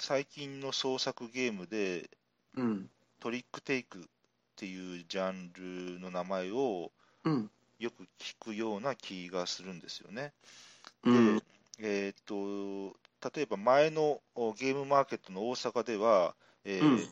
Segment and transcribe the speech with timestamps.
[0.00, 2.10] 最近の創作ゲームで、
[2.56, 2.90] うん。
[3.20, 4.02] トリックテイクっ
[4.56, 6.90] ていうジャンルの名前を
[7.24, 7.50] うん。
[7.78, 10.32] よく聞くような気がするんですよね。
[11.04, 11.36] うん。
[11.36, 11.44] で、
[11.78, 12.96] えーっと、
[13.34, 17.08] 例えば前のおゲームマーケットの大阪では、えーうん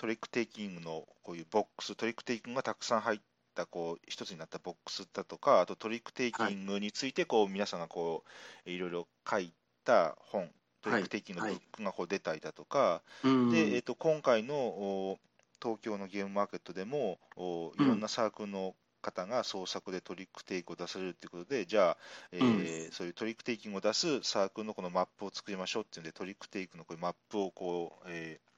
[0.00, 3.20] トリックテイキングのこういうボックス、トリックテイキングがたくさん入っ
[3.54, 8.24] たこう一つになったボックスだとか、あとトリックテイキングについてこう皆さんがこ
[8.66, 9.52] ういろいろ書い
[9.84, 10.50] た本、
[10.82, 13.50] トリックテイキングのブックがこう出たりだとか、うん。
[13.50, 15.18] で、えー、と今回のお
[15.62, 21.96] 東京のゲームマーケットでもおいろんなサークルの方が創作でトリックテイクを出されるということで、じゃあ、
[22.32, 28.50] えーそういうトリックテイキングを出すサークルのこのマップを作りましょうっていうんで、トリックテイクのこういうマップをこう、えー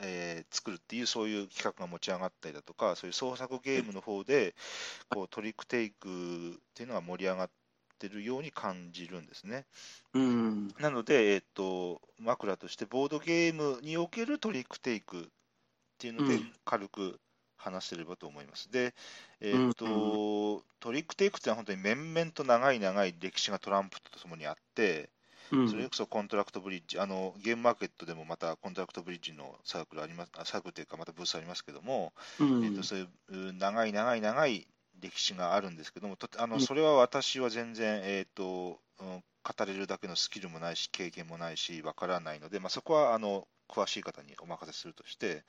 [0.00, 4.54] えー作るっていう、そういう企画が持ち上がったりだとか、そういう創作ゲームの方で
[5.08, 7.50] こうトリックテイクっていうのが盛り上がっ
[7.98, 9.66] てるように感じるんですね。
[10.14, 10.68] うん。
[10.78, 15.24] なので、えっと、枕としてボードゲームにおけるトリックテイクっ
[15.98, 17.20] ていうのでうん軽く
[17.56, 18.70] 話せればと思います。
[18.70, 18.94] で、
[19.40, 25.10] えっと、トリックテイクっていうのは本当に綿々と長い長い歴史がトランプとともにあって、
[25.50, 25.68] うん。
[25.68, 32.64] それこそコントラクトブリッジ、あのゲームマーケットでもまたコントラクトブリッジのサークルあります、あサークルというかまたブースありますけども、うん。
[32.64, 34.68] えっと、そういう長い長い長い
[35.00, 45.44] 歴史があるんですけども、とあうんのそれは私は全然、えっとうん語れるだけのスキルもないし、経験もないし、わからないので、まあ、そこはあの詳しい方にお任せするとして、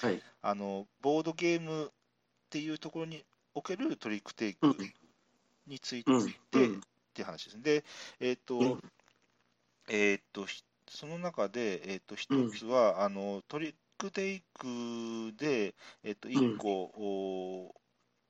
[0.00, 0.22] はい。
[0.42, 1.88] あのボードゲームっ
[2.50, 4.76] ていうところにおけるトリックテイクうん
[5.66, 6.26] について、うん。
[6.26, 6.80] っ
[7.14, 7.62] ていう話ですね。
[7.62, 7.84] で、
[8.20, 8.92] えっと、うん
[9.88, 17.74] えーっと、ひその中で、えーっと、一うんつは、あの、トリックテイクで、えーっと、一個、お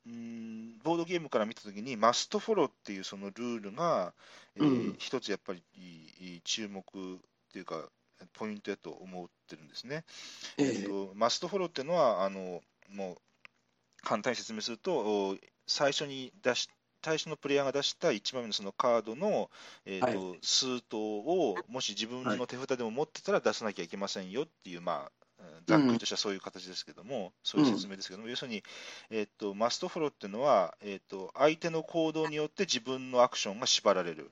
[0.07, 4.13] うーんボードゲームから見たときに、マストフォローっていうそのルールが、
[4.57, 4.97] えーうん。
[4.99, 7.19] 一つやっぱりいい注目っ
[7.53, 7.89] ていうか、
[8.35, 10.05] ポイントだと思ってるんですね。
[10.59, 10.67] ええ。
[10.67, 13.17] えーっと、マストフォローっていうのは、あの、もう、
[14.03, 14.95] 簡単に説明すると、
[15.31, 15.37] お
[15.67, 16.69] 最初に出し、
[17.05, 19.51] 最初のプレイヤーが出した1枚目のそのカードの、
[19.85, 25.22] えーとは数頭を、もし自分の手札でも持ってたら出さなきゃいけませんよっていう、まあ、うん
[25.67, 28.63] ざっくりとしたそういう形ですけども、そういう説明ですけども、要するに、
[29.11, 34.31] えーと、マストフォローっていうのは、えーと、相手の行動によって自分のアクションが縛られる、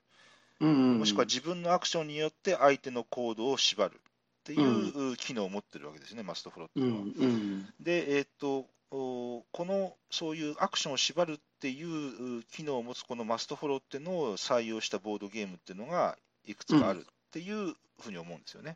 [0.59, 0.99] うん。
[0.99, 3.97] もしくは自分のアクションによって相手の行動を縛るっ
[4.43, 7.03] ていう機能を持ってるわけですね、マストフォローってういうのは。
[7.03, 7.07] ん。
[7.07, 7.65] うん。
[7.79, 18.75] で、えーっと、おこのそういうアクションを縛るっていうう機能を持つこのマストフォローっていうのを採用したボードゲームっていうのがいくつかあるっていうふうに思うんですよね。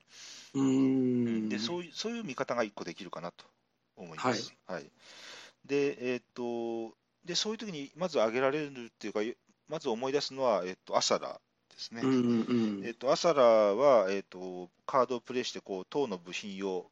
[0.53, 1.49] うん。
[1.49, 3.45] でそういうそういう見方が一個できるかなと
[3.97, 4.53] 思います。
[4.67, 4.91] はい
[5.65, 9.21] で、えーっとで、そういう時にまず挙げられるっていうか、
[9.67, 11.39] まず思い出すのは、えーっとアサラ
[11.75, 12.01] ですね。
[12.03, 12.09] うん。
[12.09, 12.85] うん。
[12.85, 16.89] えっと、アサラは、えっと、カードをプレイして、こう、塔の部品を、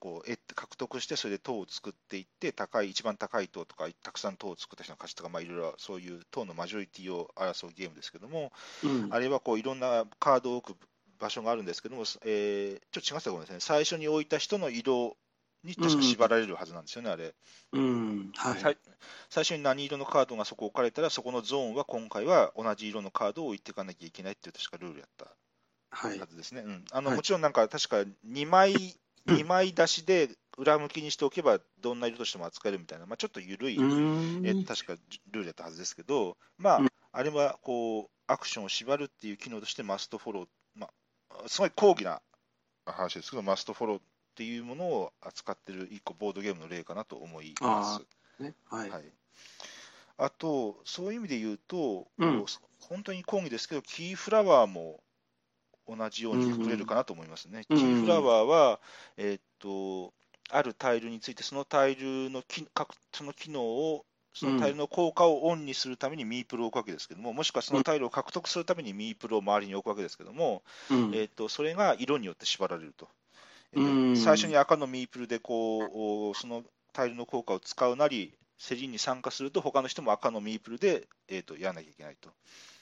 [0.00, 8.52] こう、獲得して、それで塔を作っていって、高い、一番高い塔とか、たくさん塔を作った人の勝ちとか、まあ、いろいろ、そういう塔のマジョリティを争うゲームですけども、
[8.82, 9.08] うん。
[9.10, 10.87] あれは、こう、いろんなカードを置く
[11.18, 13.60] 場所があるんですけども、えーちょっと違ったところですね。
[13.60, 15.16] 最初に置いた人の色
[15.64, 17.34] に確か縛られるはずなんですよね、あれ。
[17.72, 18.32] うん。
[18.34, 18.60] はい。
[18.60, 18.78] さい
[19.28, 25.26] 最初に何色のカードがそこ置かれたら、そこのゾーンは今回は同じ色のカードを置いていかなきゃいけないっていう確かルールやった
[25.90, 26.26] はいは。
[26.26, 26.62] ずですね。
[26.62, 28.72] うん、あのはいもちろんなんか確か2枚、
[29.26, 34.46] 2枚出しで裏向きにしておけばどんな色としても扱えるみたいな、まあ、ちょっと緩い、うん。
[34.46, 34.94] え確か
[35.30, 40.48] ルールだったはずですけど、まあうん、あれはこうアクションを縛るっていう機能としてマストフォロー、まあ、
[41.46, 42.20] すごい高義な
[42.86, 44.02] 話ですけど、マストフォローっ
[44.34, 48.42] ていうものを扱ってる一個ボードゲームの例かなと思います。
[48.42, 48.54] ね。
[48.70, 48.90] はい。
[48.90, 49.04] はい、
[50.16, 52.44] あと、そういう意味で言うと、うん
[52.80, 55.02] 本当に講義ですけど、キーフラワーも
[55.88, 57.64] 同じようにくくれるかなと思いますね。
[57.68, 58.80] うんうんキーフラワーは、
[59.16, 60.14] えーっと、
[60.50, 62.42] あるタイルについて、そのタイルの
[63.12, 64.06] その機能を、
[64.38, 71.10] そのタイルの効果をオンにするためにミープルを置くわけですけども、もしくはそのタイルを獲得するためにミープルを周りに置くわけですけども、うん。
[71.14, 73.08] えーっとそれが色によって縛られると。
[73.74, 82.30] えーうん最初に赤のミープルでこうおそのタイルの効果を使うなり、競りに参加すると、他の人も赤のミープルで、えー、とやらなきゃいけないと。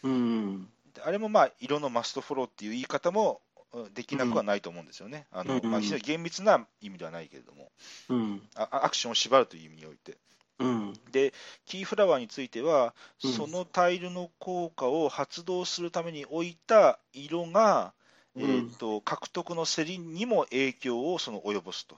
[0.04, 0.68] うん。
[0.94, 3.40] であれもまあ色のマストフォローっていう言い方も
[3.72, 5.26] うんできなくはないと思うんですよね。
[5.30, 7.70] あのうんまあ、非常に厳密な意味ではないけれども、
[8.08, 8.42] うん。
[8.54, 10.16] あアクションを縛るという意味において。
[10.58, 10.94] うん。
[11.12, 11.34] で、
[11.66, 17.92] キーフラワーについては、うんそのタイルの効果を発動するために置いた色が、
[18.34, 21.96] うんえー、と獲得の競りにも影響をその及ぼすと、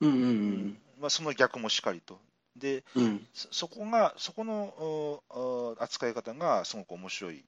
[0.00, 0.10] うん。
[0.10, 0.78] うん。
[1.00, 2.18] まあ、その逆もしかりと。
[2.56, 3.26] でうん。
[3.32, 5.22] そそこが、そこの
[5.78, 7.44] 扱い方がすごく面白い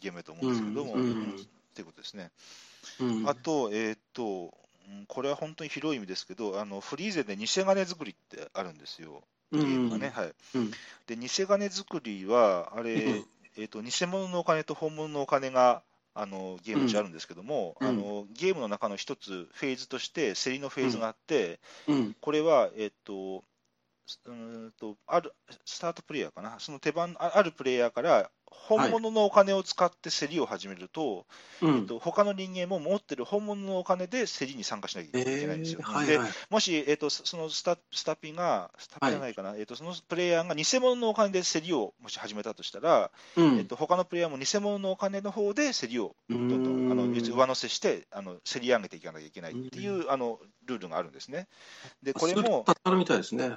[0.00, 2.30] ゲームだと思うんですけども、うんうんっていうことですね。
[3.00, 4.67] うんあと、えーっと、うん
[5.06, 10.10] これは本当に広い意味ですけど、あのフリーゼで偽金作りってあるんですよ、ゲームがね。
[10.14, 10.70] はい、うん。
[11.06, 13.24] で、偽金作りは、あれ、うん
[13.56, 15.82] えと、偽物のお金と本物のお金が
[16.14, 17.88] あのゲーム中あるんですけども、うん。
[17.88, 22.16] あのゲームの中の一つ、フェーズとして、競りのフェーズがあって、うん。
[22.20, 23.44] これは、えーっと、
[24.06, 25.32] すうーんとある
[25.66, 31.26] スタートプレイヤーかな、その手番ああるプレイヤーから本物のお金を使って競りを始めると、
[31.60, 31.76] うん。
[31.78, 35.78] えっと、他の人間も持ってる本物のお金で競りに参加しなきゃいけないんですよ。
[35.78, 36.30] でえーはいはい。
[36.50, 43.58] もし、えっと、そそのスタスタピが、スタピじゃないかな、えっと、そのプレイヤーが偽物のお金で競りをもし始めたとしたら、うん。
[43.58, 51.48] えっと、他のプレイヤーも偽物のお金の方で競りをうどんどんあの上乗せしてあの競り上げていかなきゃいけないっていうあのルールがあるんですね。
[52.02, 53.56] で、これも、スーッとあるみたいですね。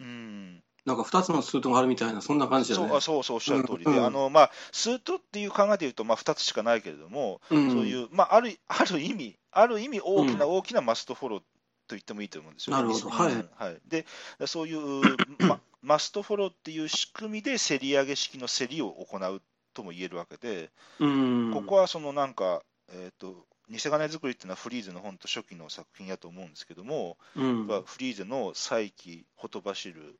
[0.00, 2.88] うん、なんか2つのスートがあるみたいな、そんな感じだね。
[2.88, 3.00] そうあ。
[3.00, 4.04] そうそうおっしゃる通りで、うん。
[4.04, 7.70] あのまあ、スートっていう考えで言うと、まあ、2つしかないけれども、うん。
[7.70, 11.44] そういう、まあ、あるある意味、ある意味大きな大きなマストフォローと
[11.90, 13.06] 言ってもいいと思うんですよ、なるほど。
[13.06, 13.46] うんはい。
[13.56, 14.06] はい、で
[14.46, 15.02] そういう、
[15.46, 19.42] ま、マストフォローっていう仕組みで競り上げ式の競りを行う
[19.74, 21.50] とも言えるわけで、うん。
[21.52, 27.66] ここはそのなんか、えー、と偽金作りっていうのはフリーゼの本と初期の作品やと思うんですけども、うん。
[27.66, 30.18] まあフリーゼの再起、ほとばしる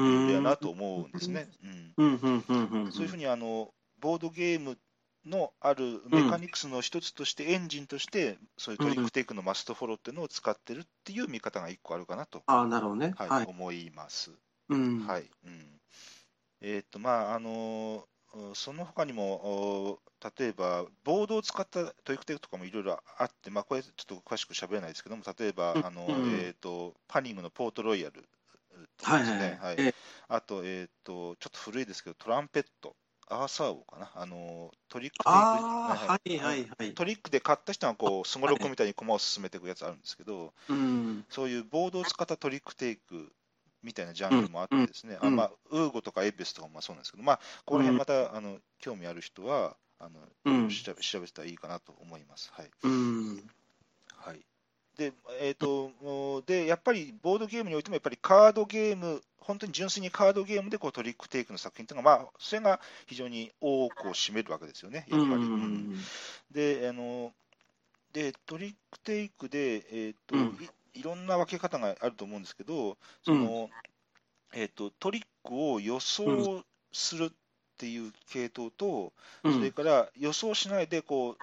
[0.00, 1.48] うんだなと思うんですね。
[1.62, 1.94] うん
[2.92, 4.78] そういうふうにあのボードゲーム
[5.26, 13.12] のあるメカニクスの一つとして、エンジンとして、そういうトリックテイクのマストフォローっていうのを使ってるっていう見方が一個あるかなと、ああ、なるほどね。
[13.16, 13.46] はいはい。
[13.46, 14.32] 思います。
[14.70, 15.06] うん。
[15.06, 15.80] はいうん
[16.62, 19.98] えーっとまああのうんその他にも、お
[20.38, 28.24] 例えば、ボードを使ったトリックテイクとかもいろいろあって、まあ、これちょっと詳しく喋れないですけども、例えば、うんあのうんえーっとパニングのポートロイヤル
[29.02, 29.38] はいね、はい。
[29.38, 29.58] はい。
[29.58, 29.82] はい。
[29.88, 29.94] え
[30.28, 32.96] あと,、えー、と、ちょっと古いですけど、トランペット、
[33.28, 35.56] アーサー王かな、あのトリックテイク
[35.88, 36.38] ああ、はい。
[36.38, 36.94] はいはい。
[36.94, 41.26] トリックで買った人がこう、すごろくみたいに駒を進めていくやつあるんですけど、うん。
[41.30, 43.32] そういうボードを使ったトリックテイク
[43.82, 45.28] みたいなジャンルもあってですね、うん。
[45.28, 50.68] あまあ、ウーゴとかエベスとかもまあそうなんですけど、まあ、この辺また、あの興味ある人はあの、うん。
[50.68, 52.50] 調べ調べたらいいかなと思います。
[52.52, 52.70] はい。
[52.82, 53.50] うん。
[54.98, 65.32] はいでえーとでやっぱりボードゲームにおいても、やっぱりカードゲーム、本当に純粋にカードゲームでこうトリックテイクの作品というのが、まあ、それが非常に多くを占めるわけですよね、やっぱり。
[65.32, 65.64] ううん
[65.94, 65.98] ん。
[66.50, 67.32] であの
[68.12, 70.58] で、トリックテイクで、えーとうん
[70.94, 73.70] い、いろんな分け方があると思うんですけど、その
[74.52, 77.30] えー、とトリックを予想するっ
[77.78, 79.12] ていう系統と、
[79.44, 81.36] うんそれから予想しないでこう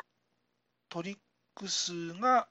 [0.90, 1.18] トリッ
[1.56, 2.48] ク数が、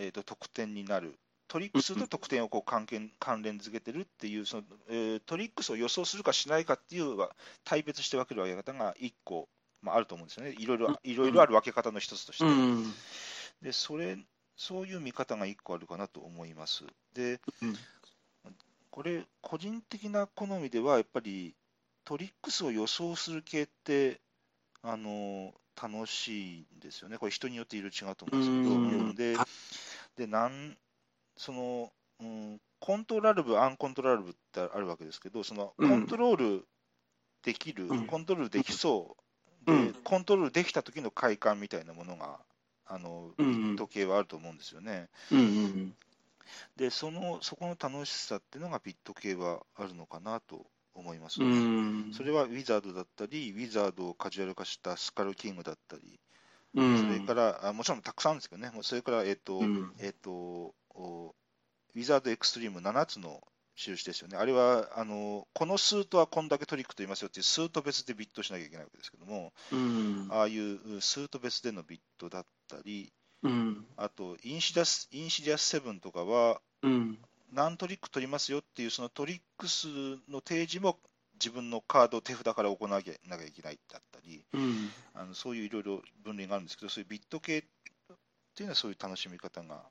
[0.00, 1.18] えー、と得点になる。
[1.48, 7.30] トリック数と得点をこう関係関連づけてるっていうその、えートリック数を予想するかしないかっていうは
[7.64, 9.48] 対別して分ける分け方が1個、
[9.82, 10.54] まあ、あると思うんですよね。
[10.58, 12.44] いろいろいろいろある分け方の一つとして。
[12.44, 12.92] うん。
[13.62, 14.16] でそれ
[14.56, 16.84] そういう見方が1個あるかなと思います。
[17.14, 17.76] で、うん
[18.90, 21.54] これ、個人的な好みでは、やっぱり
[22.04, 24.20] トリックスを予想する系って、
[24.82, 27.18] あの楽しいんですよね。
[27.18, 29.36] これ、人によっていろいろ違うと思うんですけど、で
[30.20, 30.76] でなん
[31.38, 31.90] その、
[32.20, 36.64] うん、コントローラル部、アンコントローラル部ってあるわけですけど、そのコうんントロール
[37.42, 39.16] できる、うんコントロールできそ
[39.66, 42.38] う、うんでコントロールできた時の快感みたいなものが、
[42.86, 43.30] あの
[43.78, 45.08] 時計はあると思うんですよね。
[45.32, 45.94] うんうん
[46.76, 51.42] で、そのそこの楽しさっていうのがビット系はあるのかなと思います。
[51.42, 52.10] うん。
[52.12, 56.20] それはウィザードだったり、ウィザードをカジュアル化したスカルキングだったり、
[56.74, 56.98] うん。
[56.98, 60.30] それから、あもちろんたくさんですけどね、もうそれから、えっ、と、うんえっ、と、
[60.94, 61.34] お
[61.94, 63.40] ウィザードエクストリーム7つの
[63.76, 64.36] 印ですよね。
[64.36, 70.28] あれは、あの、このスートはこんだけトリックと言いますよっていうスート別でビットしなきゃいけないわけですけども、うん。
[70.30, 73.12] ああいうスート別でのビットだったり、
[73.42, 73.86] うん。
[73.96, 77.18] あとインシダス、インシディアス7とかは、うん。
[77.52, 79.88] 何トリック取りますよっていうそのトリック数
[80.28, 80.98] の提示も
[81.42, 84.90] 自分のカードを手札から行わなきゃなきゃいけないだったり、うん。
[85.14, 87.62] あのそういういろいろ分類があるんですけど、そういうビッド系っ
[88.54, 89.82] ていうのはそういう楽しみ方が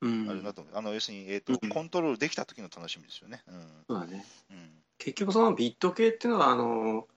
[0.00, 0.26] うん。
[0.28, 0.76] あるなと思う。
[0.76, 3.42] あの要するに、えーとうんコントロールできた時の楽しみですよね。
[3.46, 4.24] うんそうだね。
[4.50, 7.08] うん結局そのビッド系っていうのはあの、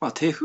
[0.00, 0.44] まあ、手札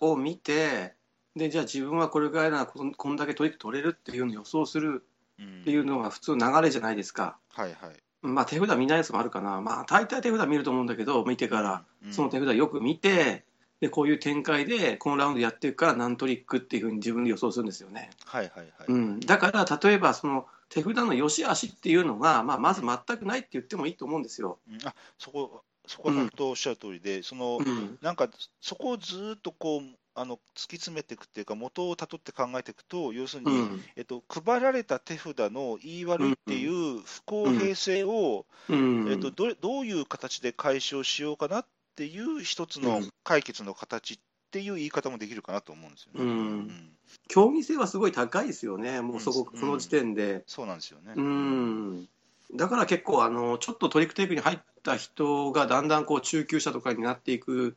[0.00, 0.94] を見て
[1.34, 5.04] でじゃあ自分はこれぐらいならこんこんだけトリック取れるっていうのを予想する
[5.38, 7.38] うんっていうのが普通の流れじゃないですか。
[7.50, 7.96] はいはい。
[8.22, 9.60] まあ手札見ないやつもあるかな。
[9.60, 13.44] まあ大体手札見ると思うんだけど見てからうんその手札よく見て
[13.80, 18.10] でこういう展開でこのラウンドやっていくから何トリックっていうふうに自分で予想するんですよね。
[18.24, 18.86] はいはいはい。
[18.88, 24.58] うん、だから例えばその手札の良し悪しっていうのが、まあ、まず全くないって言ってもいいと思うんですよ。
[24.70, 28.28] うんあそこ、そこは本当おっしゃる通りで、そのうんなんか
[28.60, 29.82] そこをずーっとこう
[30.20, 33.84] あの突き詰めていくっていうか、元をたどって考えていくと、要するに、うん。
[33.96, 39.08] えっと、配られた手札の言い悪いっていう不公平性を、うん。
[39.10, 44.18] えっと、どれどういう形で解消しようかなっていう一つの解決の形っ
[44.50, 46.24] ていう言い方もできるかなと思うんですよね。
[46.24, 46.90] うん。
[47.28, 49.60] 競技性はすごい高いですよね、もうそこ、うん。
[49.60, 50.42] その時点で。
[50.46, 51.12] そうなんですよね。
[51.14, 52.08] うん。
[52.54, 57.76] だから結構あの、ちょっとトリックテイクに入った人がだんだんこう中級者とかになっていく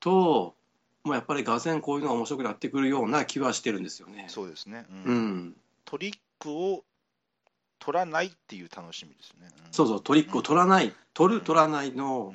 [0.00, 0.55] と、
[1.06, 4.26] もうやっぱりがぜんこういうのが面白くなってくるような気はしてるんですよね。
[4.28, 5.36] そうですね、ううん。
[5.50, 6.84] ん、トリックを
[7.78, 9.48] 取らないっていう楽しみですね。
[9.66, 9.72] うん。
[9.72, 11.96] そうそう、トリックを取らない、取る、取らないうん。
[11.96, 12.34] の、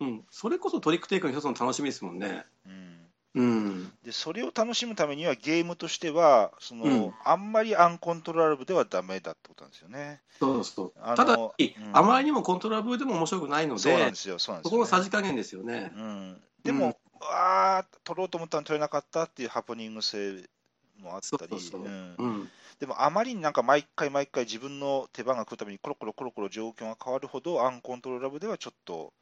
[0.00, 2.46] うん、それこそトリックテイクの一つの楽しみですもんね。
[2.66, 2.94] うん。
[3.34, 7.14] うん、でそれを楽しむためには、ゲームとしてはその、うん。
[7.24, 10.22] あんまりアンコントローラブではダメだってことなんですよね。
[10.40, 11.50] そうそうただ、うん。
[11.92, 14.54] あまりにもコントローラブでも面白くないのでそうなんで、すよ、そ。
[14.62, 15.92] このさじ加減ですよね。
[15.94, 20.44] うん、でも、ああ、取ろうと思ったのに取れなかったっていうハプニング性
[21.00, 21.70] もあったり、
[22.78, 29.12] でもあまりになんか毎回毎回自分の手番が来るためにコロコロコロコロ状況が変わるほどアンコントローラブではちょっと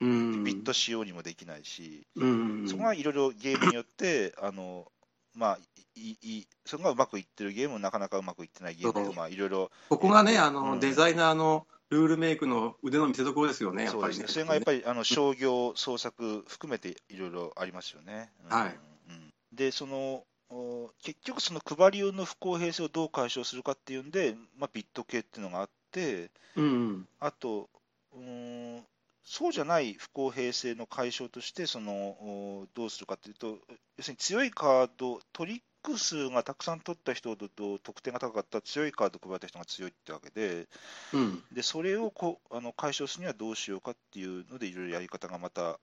[0.00, 4.86] うん、ビット仕様にもできないし、うん、そこがいろいろゲームによって、あの
[5.34, 5.58] まあ、
[5.96, 10.80] いいいそこがうまくいってるゲーム、なかなかうまくいってないゲームまあ、いろいろ、ここがね、あの、うん。
[10.80, 14.24] デザイナーのルールメイクの腕の見せ所ですよね、やっぱりね。
[14.26, 18.32] それがやっぱりあの商業、創作含めていろいろありますよね。
[18.44, 18.56] うん。
[18.56, 18.78] はい。
[19.08, 19.32] うん。
[19.52, 27.68] で、そのお結局、その配り用の不公平性をどう解消するかっていうんで、まあ、ビット系っていうのがあって、うん、あと、
[28.12, 28.86] うーん
[29.24, 33.58] そうじゃない不公平性の解消として、そのおどうするかというと、
[33.96, 40.66] 要するに強いカード、トリック数がたくさん取った人ほど得点が高かった強いカードを配った人が強いってわけで、
[41.12, 45.78] うん、でそれをこうあの解消するにはどうしようかっていうので、いろいろやり方がまた、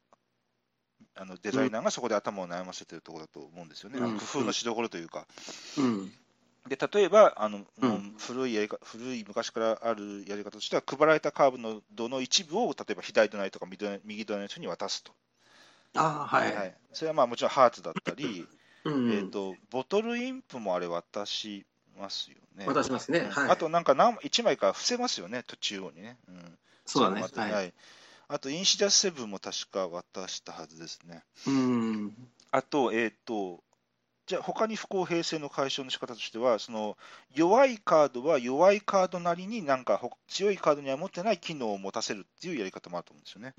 [1.16, 4.18] あのデザイナーがそこで頭を悩ませてるところだと思うんですよね、うん。
[4.18, 5.26] 工夫のしどころというか。
[5.78, 6.14] うん、
[6.68, 15.12] で例えばあの、うん古いやりか古い昔からあるやり方としては、配られたカーブの度の一部を例えば左隣とか右隣の人に渡すと、
[15.96, 16.76] ああ、はい。
[16.94, 18.48] それはまあもちろんハーツだったり、
[18.86, 21.66] うん、えー、とボトルインプもあれ渡し
[22.00, 22.66] ますよね。
[22.68, 26.18] 渡しますねはいあとなんか何1枚から伏せますよね、途中央にね。
[26.28, 27.16] うんそうだね。
[27.16, 27.74] れもあってはい。
[28.28, 31.22] あと、インシダスセブンも確か渡したはずですね。
[31.48, 32.14] うん、
[32.52, 33.62] あと、えっ、と、
[34.32, 36.98] じゃあ、他に不公平性の解消の仕方としては、その
[37.36, 43.54] 弱いカードは弱いカードなりになんかほ強いカードには持ってない機能を持たせるっていうやり方もあると思うんですよね。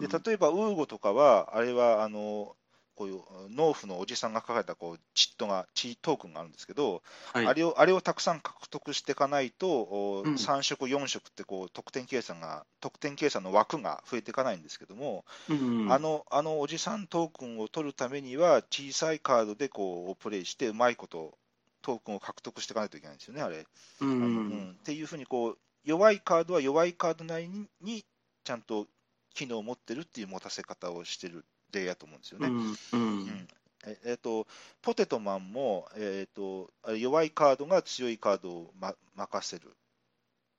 [0.00, 2.56] で例えば、ウーゴとかは、あれはあの
[2.96, 7.46] こういう農夫のおじさんが書かれたこうチットが、チートークンがあるんですけど、はい。
[7.46, 10.34] あれをあれをたくさん獲得していかないと、おうん。
[10.34, 21.36] 3色、4色ってこう得点計算が、得点計算の枠が増えていかないんですけども、うん、あのあのおじさんトークンを取るためには、小さいカードでこうプレイして、うまいこと
[21.82, 23.58] トークンを獲得していかないといけないんですよね、あれ。
[23.58, 23.64] う
[24.00, 24.48] あのうん。
[24.48, 28.04] ん、っていうふうにこう、弱いカードは弱いカードなりにに
[28.42, 28.86] ちゃんと
[29.34, 32.48] 機能を持ってるっていう持たせ方をしてる例やと思うんですよね。
[32.48, 33.24] うん、ううん。
[33.26, 33.48] ん、
[33.86, 34.46] ええっと
[34.82, 39.76] ポテトマンも、えっと弱いカードが強いカードを、ま、任せる、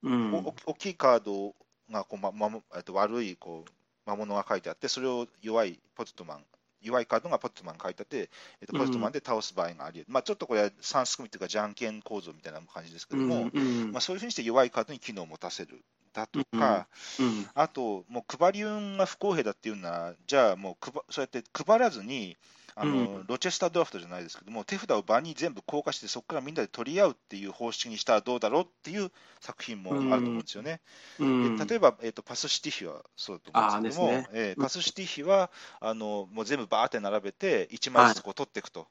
[0.04, 1.56] うん、おお大きいカード
[1.92, 3.72] がこう、ままもえっと、悪いこう
[4.06, 6.46] 魔物が書いてあって、それを弱いポテトマン、
[6.82, 8.30] 弱いカードがポテトマン書いてあって、
[8.62, 16.88] えっと、ポテトマンで倒す場合があり得る、まあ、ちょっとこれは3すくみというか、じゃんけん構造みたいな感じですけども、うん、まあ、そういうふうにして弱いカードに機能を持たせるだとか、
[17.20, 22.36] うん、あと、もう配り運が不公平だっていうなら、じゃあもうくば、そうやって配らずに、
[22.80, 30.80] あのうんロチェスタードラフトじゃないですけども、手札を場に全部硬化して、そこからみんなで取り合うっていう方式にしたらどうだろうっていう作品もあると思うんですよね。
[31.20, 38.88] うん、で例えば、えーと、パスシティヒはそうだと思うんですけども、ねえーパスシティヒはあのもう全部バーって並べて、1枚ずつこう取っていくと、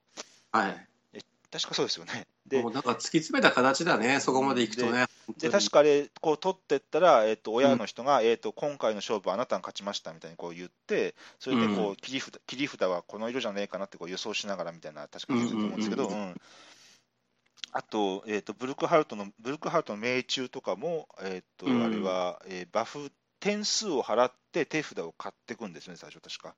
[0.51, 0.89] はい。
[1.57, 2.27] 確かそうですよね。
[2.47, 5.07] でもうなんか突き詰めた形だね、そこまでいくとね。
[5.39, 16.41] で確かあれ、こう取ってったら、えっと親の人が、えっと今回の勝負、あなたが勝ちましたみたいにこう言って、それでこうう切り札切り札はこの色じゃねえかなってこう予想しながらみたいな、確か言ってたと思うんですけど、うんうんうん
[17.73, 26.55] あと、えっとブルクハルトのブルクハルトの命中とかも、えっとうんあれは、えーバフ点数を払って手札を買っていくんですね、最初、確か。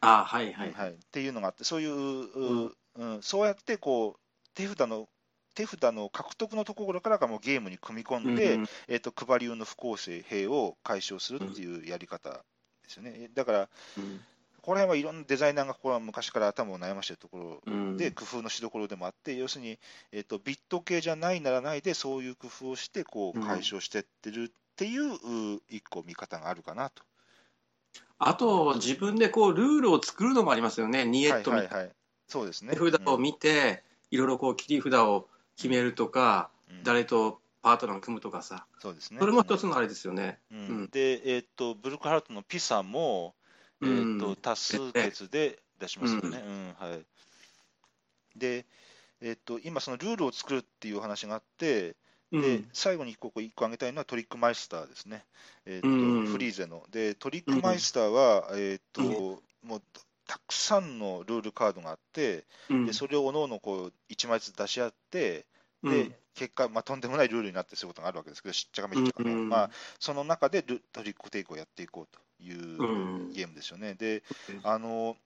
[0.00, 0.72] あはいはい。
[0.72, 3.22] はい、っていうのがあって、そういう、ううん。
[3.22, 4.20] そうやってこう
[4.54, 5.08] 手札の
[5.54, 12.38] 手札の獲得のところからがもうゲームに組み込んで、うんえー、と配り用の不公平を解消するっていうやり方で
[12.88, 13.30] すよね。
[13.34, 14.20] だから、うん。
[14.62, 17.96] ここら辺はいろんなデザイナーがここは昔から頭を悩ましているところうん。
[17.96, 19.78] で、工夫のしどころでもあって、要するに、
[20.12, 23.46] えー、とビット系じゃないならないで、そういう工夫をしてこううん。
[23.46, 25.14] 解消していってるっていう、
[25.56, 27.02] う一個見方があるかなと
[28.18, 31.92] あと、自分でこうルールを作るのもありますよね、ニエットはいはいはい、
[32.28, 32.74] そうですね。
[32.74, 36.82] 札を見て、いろいろこう切り札を決めるとか、うん。
[36.84, 39.18] 誰とパートナーを組むとかさ、そうですね。
[39.20, 40.38] それも一つのあれですよね。
[40.90, 43.34] で、えーっと、ブルクハルトのピサも、
[43.82, 46.44] えーっとうん多数決で出しますよね。
[46.46, 46.74] うん。
[46.78, 47.06] はい、
[48.36, 48.66] で、
[49.22, 51.96] えーっと、今、そのルールを作るっていう話があって、うん
[52.32, 55.24] で最後にここ1個挙げたいのはトリックマイスターですね、
[55.66, 56.26] えーっとうん。
[56.26, 56.84] フリーゼの。
[56.90, 59.68] で、トリックマイスターは、えーっとうん。
[59.68, 59.82] もう
[60.26, 62.86] たくさんのルールカードがあって、うん。
[62.86, 65.46] でそれをおのおのこう1枚ずつ出し合って、
[65.82, 66.08] うん。
[66.08, 72.84] で結果、まあ、とんでもないルールになってそういうことがあるわけですけど、しっちゃかめっちゃかの、うんまあ、その中でルトリックテイクをやっていこうというう
[73.28, 73.32] ん。
[73.32, 73.94] ゲームですよね。
[73.94, 74.22] で、
[74.62, 75.16] あの、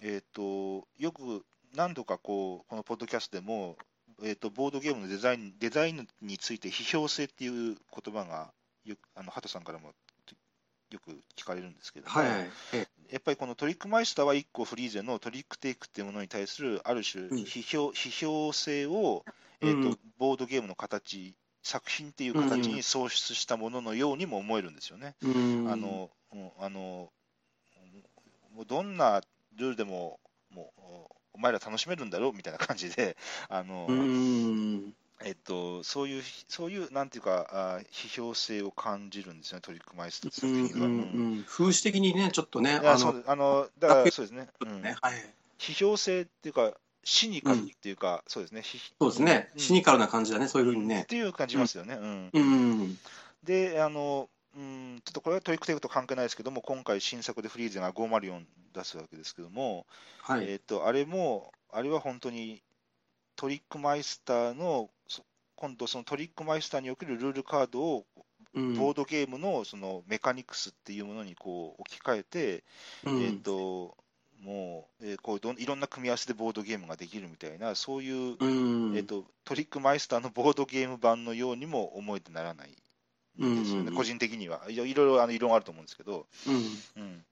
[0.00, 3.76] えっ、と、よく何度かこう、このポッドキャストでも、
[4.22, 8.52] えっ、と、ボードゲームのデザイン、デザインについて批評性っていう言葉が、
[8.84, 9.92] よく、あの、ハトさんからも
[10.92, 12.50] よく聞かれるんですけども、はいはい。
[12.74, 19.24] えやっぱりこのトリックマイスターは1個フリーゼのトリックテイクっていうものに対するある種うん批評,、批評性を、
[19.60, 25.14] えーとうんボードゲームの形、作品っていう形に創出したもののようにも思えるんですよね。
[25.22, 27.10] うんあのうんあの
[28.54, 29.22] もうどんな
[29.56, 33.16] ルールでももうお前ら楽しめるんだろうみたいな感じで、
[33.48, 34.94] あのうん。
[35.24, 40.86] えっと、そういう、そういう、なんていうか、あ批評性を感じるんですよね、トリックマイスター作うん品は。
[40.86, 40.92] うん。
[40.92, 40.96] う
[41.40, 41.44] ん。
[41.44, 43.30] 風刺的にね、ちょっとね、あのそうです。
[43.30, 44.82] あのだからそうですね、うん。
[44.82, 45.14] ねはい、
[45.58, 46.72] 批評性っていうか、
[47.04, 49.60] シニカルっていうか、そうですね、ひそうですね、うん。
[49.60, 51.04] シニカルな感じだね、そういうふうにっね。
[51.08, 51.94] ていう感じますよね。
[51.94, 52.30] うん。
[52.32, 52.98] うん、
[53.44, 58.44] で、あの、うん、ちょっとこれはトリックテイクと関係ないですけども、今回、新作でフリーゼが504
[58.74, 59.86] 出すわけですけども、
[60.22, 62.62] はい、えっと、あれも、あれは本当に
[63.36, 65.22] トリックマイスターの、そ
[65.56, 68.06] 今度、そのトリックマイスターにおけるルールカードを、
[68.54, 68.74] うん。
[68.74, 72.64] ボードゲームのそのメカニクスっていうものにこう置き換えて、
[73.04, 73.22] うん。
[73.22, 73.96] えっと、
[74.42, 78.96] もう、えーこうどんいろんな組み合わせでボードゲームができるみたいな、そういう、うん。
[78.96, 82.70] えっと、トリックマイスターのボードゲーム版のようにも思えてならない。
[82.70, 82.74] ん
[83.38, 84.62] ですよね、うん個人的には。
[84.68, 87.24] いろいろあの異論あると思うんですけど、うんうん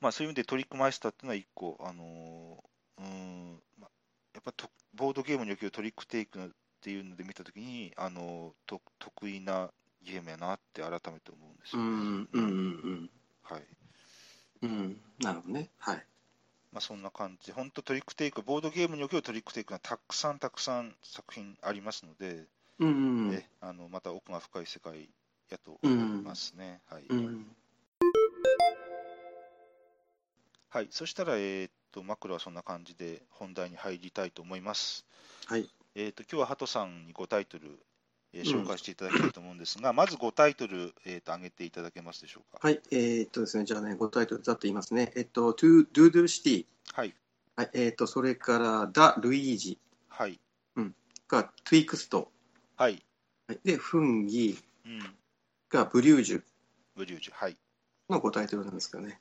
[0.00, 3.90] まあ、そういう意味でトリックマイスターっていうのは一個、あのーうんまあ、
[4.34, 6.48] やっぱとボードゲームにおけるトリックテイクっ
[6.80, 9.70] ていうので見たときに、あのーと得意な
[10.04, 11.90] ゲームやなって改めて思うんですうよね。
[11.90, 13.10] んうんうん
[13.44, 13.62] はい
[14.62, 15.70] うんなるほどね。
[15.78, 16.06] はい。
[16.72, 22.46] まあ、そんな感じで、本当トリックテイク、ボードゲームにおけるトリックテイクがたくさんたくさん作品ありますので、
[22.78, 22.88] うん
[23.28, 25.08] うんえあのまた奥が深い世界
[25.50, 26.80] やと思いますね。
[26.86, 27.46] はいうん
[30.70, 35.04] はい、そしたら、えーっと、マクロはそんな感じで本題に入りたいと思います。
[35.46, 35.68] はい。
[35.94, 37.78] えーっと、今日はハトさんに5タイトル、
[38.32, 42.66] えーうん紹介していただきたいと思うんですが、 まず5タイトル、えーっと、挙げていただけますでしょうか？
[42.66, 42.80] はい。
[42.90, 45.12] えーっとですね、じゃあね、ごタイトルざっと言いますね。
[45.14, 46.66] えっと、トゥドゥドゥルシティ。
[46.94, 47.14] はい、
[47.56, 47.70] はい。
[47.74, 50.40] えーっと、それから、ダ・ルイージはい、
[51.28, 52.32] がトゥイクスト。
[52.82, 53.00] はい、
[53.46, 55.00] はいで、フンギうん、
[55.70, 56.42] がブリュージュ
[56.96, 57.56] ブリュージュ、はい。
[58.10, 59.20] の5タイトルなんですけどね。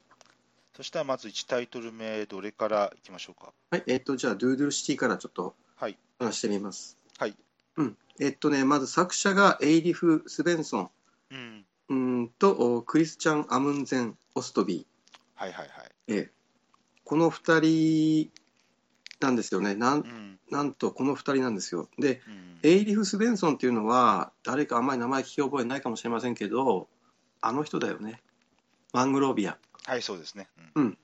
[0.76, 3.54] そしたらまず1タイトル目、どれからいきましょうか？
[3.70, 3.84] はい。
[3.86, 6.98] えーっと、じゃあ、ドゥドゥルシティからちょっとはい、話してみます。
[7.20, 7.36] はい、
[7.78, 7.98] うん。
[8.20, 10.90] えっとね、まず作者がエイリフ・スベンソン。
[11.30, 14.88] うん、うーんとおクリスチャン・アムンゼン・オストビ
[15.36, 16.12] はい、はい、はい。
[16.12, 16.32] ー、ええ
[17.04, 18.32] この2人
[19.22, 19.76] なんですよね。
[19.76, 21.90] なんうん、なんとこの2人なんですよ。
[21.98, 26.88] でうん、エイリフ・スベンソンっていうのは誰かあんまり名前聞き覚えないかもしれませんけど
[27.40, 28.22] あの人だよね。
[28.94, 29.58] マングロービア。
[29.86, 30.50] はい、そうですね。
[30.76, 30.98] うん、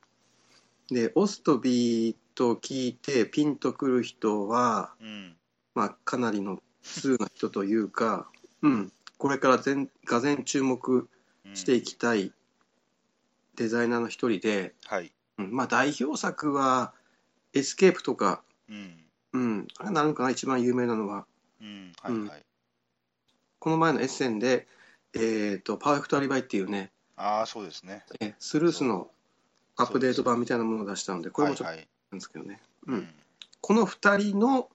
[0.90, 5.36] でオストビーと聞いてピンとくる人は、うん、
[5.74, 8.30] まあ、かなりの通な人というか、
[8.62, 11.10] うん、これから全がぜ注目
[11.46, 11.56] うん。
[11.56, 12.34] していきたい
[13.56, 15.56] デザイナーの一人で、はい、うん。
[15.56, 16.94] まあ、代表作は
[17.58, 21.26] 「エスケープ」とか、うん、うん、あれなのかな一番有名なのは
[21.62, 22.46] うん、はい、はい。
[23.60, 24.68] この前のエッセンで
[25.14, 28.06] 「えー、とパーフェクトアリバイ」っていうねああ、そうですね。
[28.20, 29.10] えスルースの
[29.76, 31.88] アップデート版みたいなものを出したのでこれもちょっとはい、はい。
[32.12, 33.14] なんですけどね、ううんん、
[33.60, 34.70] この2人の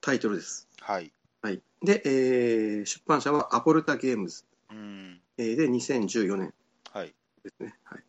[0.00, 1.12] タイトルです、はい。
[1.42, 5.20] はい、で、えー出版社はアポルタゲームズ、うん。
[5.38, 6.54] えーで2014年
[6.92, 7.14] はい。
[7.42, 7.78] ですね。
[7.84, 8.04] はい。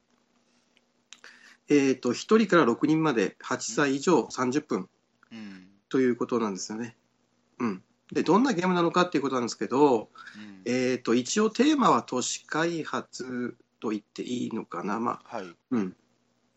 [1.70, 4.90] えっ、と、1人から6人まで8歳以上30分
[5.32, 5.68] うん。
[5.90, 6.96] ということなんですよね。
[7.60, 7.84] うん。
[8.12, 15.00] で、どんなゲームなのかっていうことなんですけど、うんえっ、と、一応テーマは都市開発と言っていいのかな。
[15.00, 15.56] まあ、はい。
[15.72, 15.96] うん。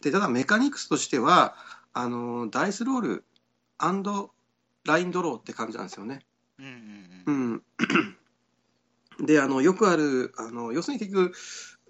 [0.02, 1.56] で、ただメカニクスとしては、
[1.92, 3.24] あの、ダイスロール
[4.84, 6.20] ラインドローって感じなんですよね。
[6.58, 6.66] うん。
[6.66, 6.74] うん。
[7.26, 9.24] ううん。
[9.24, 9.26] ん。
[9.26, 11.32] で、あの、よくある、あの、要するに結局、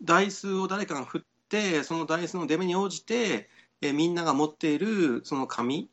[0.03, 1.30] ダイスを誰かが振っって、
[1.85, 3.49] そのダイスの出目に応じて、
[3.83, 5.89] えーみんなが持っているその紙、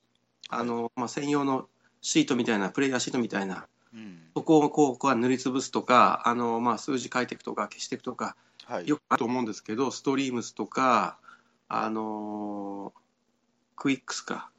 [0.50, 1.68] あのまあ、専用の
[2.02, 8.88] シートみたいな、プレイヤーシートみたいな、うんそこをこうこう塗りつぶすとか、あのまあ、数字書いていくとか、消していくとか、はい。
[8.88, 11.18] よくあると思うんですけど、ストリームスとか、
[11.68, 13.00] あのー
[13.76, 14.52] クイックスか。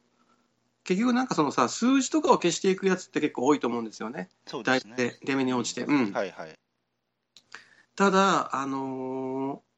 [0.83, 4.29] 結局なんかそのさ、数字とかを消していくやつって結構多いと思うんですよね。
[4.45, 4.95] 大そうですね。
[4.95, 5.83] 体、出目に応じて。
[5.83, 6.11] うん。
[6.11, 6.59] はいはい。
[7.95, 9.68] ただ、あのー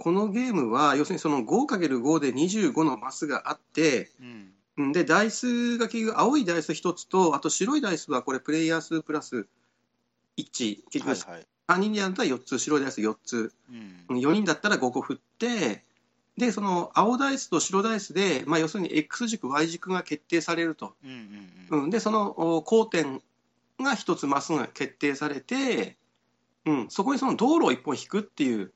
[0.00, 4.52] このゲームは、要するにその 5×5 で25のマスがあって、うん。
[4.78, 9.46] うんで、ダイスが結局青いダイス1つと、あと白いダイスはこれプレイヤー数プラス
[10.38, 11.46] 1、結局はいはい。
[11.68, 13.52] 3人でやったら4つ、白いダイス4つ、
[14.08, 14.16] うん。
[14.16, 15.84] 4人だったら5個振って、
[16.38, 20.94] で、その青ダイスと白ダイスで、まあ、要するに X 軸、Y 軸が決定されると。
[21.04, 21.16] うんうん
[21.70, 21.84] うん。
[21.84, 23.20] うん、で、そのお交点
[23.78, 25.98] が1つマスが決定されて、
[26.64, 28.72] うん、そこにその道路を1本引くっていう、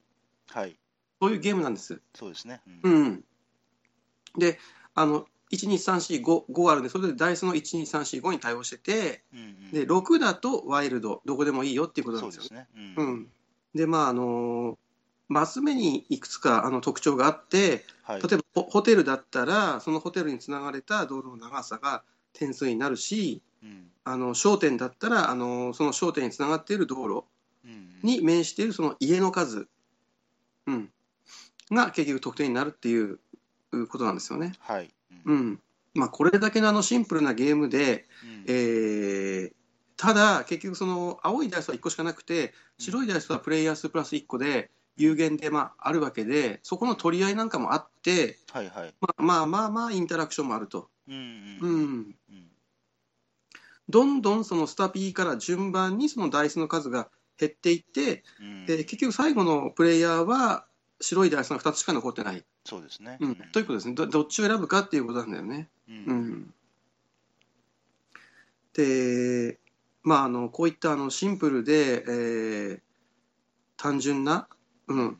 [0.51, 0.77] はい。
[1.25, 2.01] そういうゲームなんです。
[2.15, 2.61] そうですね。
[2.83, 3.25] ううんん。
[4.37, 4.59] で、
[4.95, 9.71] あの、1、2、3、4、5、5あるんで、それでダイスの1、2、3、4、5に対応してて、うんうん。
[9.73, 12.75] で、6だとワイルド、どこでもいいよっていうことなんですよそうです。
[12.75, 12.95] ね。
[12.97, 13.03] う。
[13.03, 13.31] ん。
[13.75, 14.79] で、まあ、あの
[15.29, 18.23] マス目にいくつかあの特徴があって、はい。
[18.23, 27.25] 例えばホホテルだったら、そのホテルにつながれた道路の長さが点数になるし、うんあの商店だったら、あのその商店につながっている道路
[27.65, 29.67] うんに面しているその家の数、
[30.67, 30.91] うん、
[31.75, 33.19] が結局得点になるっていう
[33.89, 34.53] ことなんですよね。
[34.61, 34.91] はい。
[35.27, 35.61] ううんん
[35.95, 39.53] まあ、これだけのあのシンプルなゲームで、うんえー
[39.97, 48.95] ただ、結局その青いダイスは1個しかなくて、白いダイスはプレイヤー数プラス1個で、有限でまああるわけで、そこの取り合いなんかもあって、はいはい。
[49.01, 50.89] まあまあまあまあ、インタラクションもあると。
[51.09, 52.45] うんううんん、うん
[53.89, 60.67] どんどんそのスタピーから順番にそのダイスの数が減っていって、うんで結局最後のプレイヤーは
[61.01, 63.19] 白いダイスが2つしか残ってない、そうですね。
[63.21, 63.95] うん、ということですね。
[63.95, 65.69] ど、どっちを選ぶかっていうことなんだよね。
[65.89, 66.21] ううん。
[66.33, 66.55] ん、
[68.75, 69.59] で、
[70.03, 72.81] まあ、あのこういったあのシンプルで、えー
[73.77, 74.49] 単純な、
[74.87, 75.19] うん、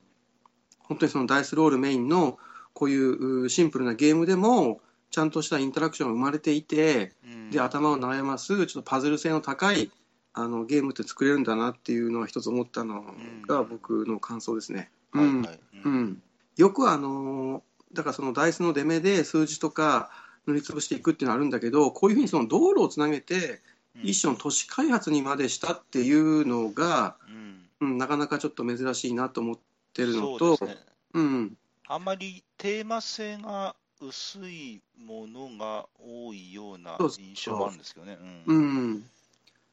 [0.79, 2.39] 本当にそのダイスロールメインの
[2.73, 7.51] こういううシンプルなゲームでも、ちゃんとしたインタラクションが生まれていて、うん。
[7.51, 9.91] で頭を悩ますちょっとパズル性の高い
[10.33, 13.03] あのゲームって作れるんだなっていうのは一つ思ったの
[13.47, 13.69] がうん。
[13.69, 14.91] 僕の感想ですね。
[14.91, 15.61] うんはいはい。
[15.85, 15.89] う。
[15.89, 16.23] ん、
[16.57, 20.11] よくあのだからそのダイスの出目で数字とか
[20.47, 23.63] 塗りつぶしていくっていうのはあるんだけどこういうふうにその道路をつなげて
[23.97, 27.17] うん一種の都市開発にまでしたっていうのが、
[27.81, 29.59] うんうん、なかなかちょっと珍しいなと思っ
[29.93, 30.59] てるのと。
[31.13, 38.19] うんあまりテーマ性が薄いものが多いような印象もあるんですけどね。
[38.47, 39.11] ううんん、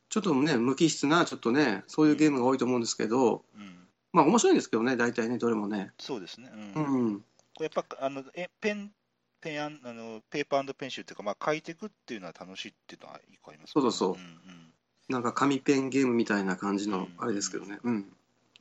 [0.09, 3.80] ちょっとね無機質なちょっとねそういうゲームが多いと思うんですけど、うん
[4.13, 5.91] まあ面白いんですけどね大体ねどれもね。
[5.99, 6.51] そうですね。
[6.75, 7.07] ううん。
[7.13, 7.25] んこ
[7.59, 8.91] れやっぱあのえペン
[9.39, 14.09] ペンあのペーパーペンシルっていうか、まあ、書いていくっていうのは楽しいっていうのは一個ありますそうそうそう。
[14.11, 14.73] うんうん。
[15.09, 18.05] なんか紙ペンゲームみたいな感じのうんあれですけどね、うん、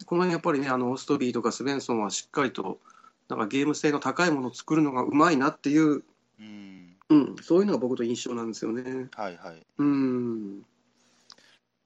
[0.04, 2.80] この辺やっぱりねあのオーストビーとかスベンソンはしっかりと
[3.28, 6.02] なんかゲーム性の高いものを作るのがうまいなっていう、
[6.40, 6.96] うん。
[7.10, 9.08] うん、そういうのが僕の印象なんですよね。
[9.14, 9.66] はいはい。
[9.78, 10.62] うん、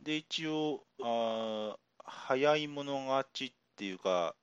[0.02, 4.34] で、一応、あー早い者勝ちっていうか、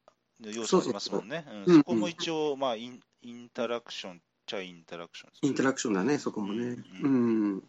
[0.42, 1.46] 要素ありますもんね。
[1.68, 6.78] そこも一応、まあイン、インタラクションっちゃインタラクションねインタラクションだね、そこもね。
[7.04, 7.64] ううん、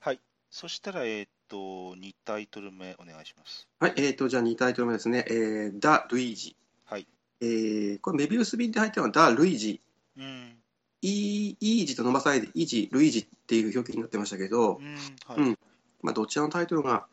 [0.00, 0.20] はい。
[0.50, 3.66] そしたら、えっ、と、2タイトル目お願いします。
[3.80, 6.54] はい、えーと、じゃあ2タイトル目ですね、えー、ダ・ルイージ。
[6.84, 7.06] はい。
[7.40, 9.80] えーこれメビウス便で入ってるのはダ・ルイージ。
[10.16, 10.54] うん。
[11.00, 14.94] イージと伸ばさないでイージ、ルイージっていう表記になってましたけど、うん。
[15.26, 15.38] はい。
[15.38, 15.57] うん
[16.02, 17.06] まあ、どちらのタイトルが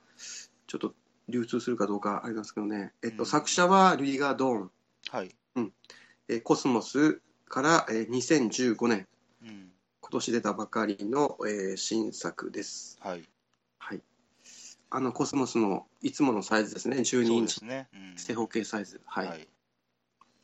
[0.67, 0.93] ちょっと
[1.28, 4.71] 流通するかどうかありますけどね、えっと、うん作者はルイガー・ドーン、
[5.10, 5.36] はい。
[6.28, 9.08] えーコスモスから、えー2015年、
[9.43, 9.71] うん。
[10.02, 12.98] 今年出たばかりの、えー新作です。
[13.02, 13.24] はい。
[13.80, 14.02] はい。
[14.89, 17.88] あの、コスモスのいつものサイズですね、12インチそうですね。
[17.93, 19.02] うん正方形サイズ。
[19.06, 19.28] はい。
[19.28, 19.48] はい。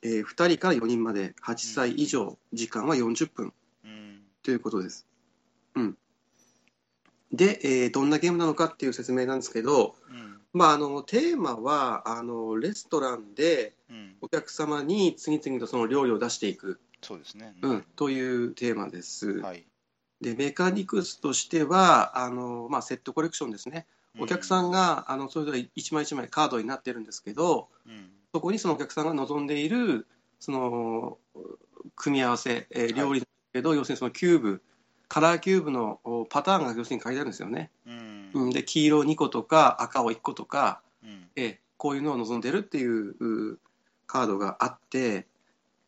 [0.04, 4.22] えー2人から4人まで8歳以上、時間は40分うん。
[4.44, 5.08] ということです。
[5.76, 5.98] うん。
[7.34, 10.40] で、えーどんなゲームなのかっていう説明なんですけど、うん。
[10.54, 14.16] まあ、あのテーマはあのレストランでうん。
[14.22, 17.56] お客様に次々とその料理を出していく、そうですね。
[17.62, 19.40] うん、というテーマです。
[19.40, 19.66] はい。
[20.22, 23.88] でメカニクスとしてはあの、まあ、セットコレクションですね。
[24.20, 28.10] お客さんが、あのそれぞれ一枚一枚カードになってるんですけどうん。
[28.34, 30.06] そこにそのお客さんが望んでいる
[30.40, 31.18] その
[31.96, 34.62] 組み合わせ、えー料理だけど、要するにそのキューブ
[35.12, 37.70] カラーキューブのおパターンが要するに書いてあるんですよね。
[37.86, 38.32] うん。
[38.34, 41.28] うん、で黄色2個とか赤を1個とか、うん。
[41.36, 43.60] えーこういうのを望んでるっていうう
[44.06, 45.26] カードがあって、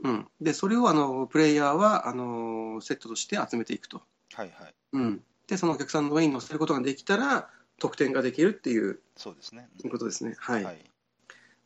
[0.04, 4.02] うん、でそれをあのプレイヤーはあのセットとして集めていくと、
[4.34, 4.74] はいはい。
[4.94, 9.70] うん、でそのお客さんの上に乗せることができたら得点ができるっていうそうですね。
[9.92, 10.34] ことですね。
[10.40, 10.78] はいはい。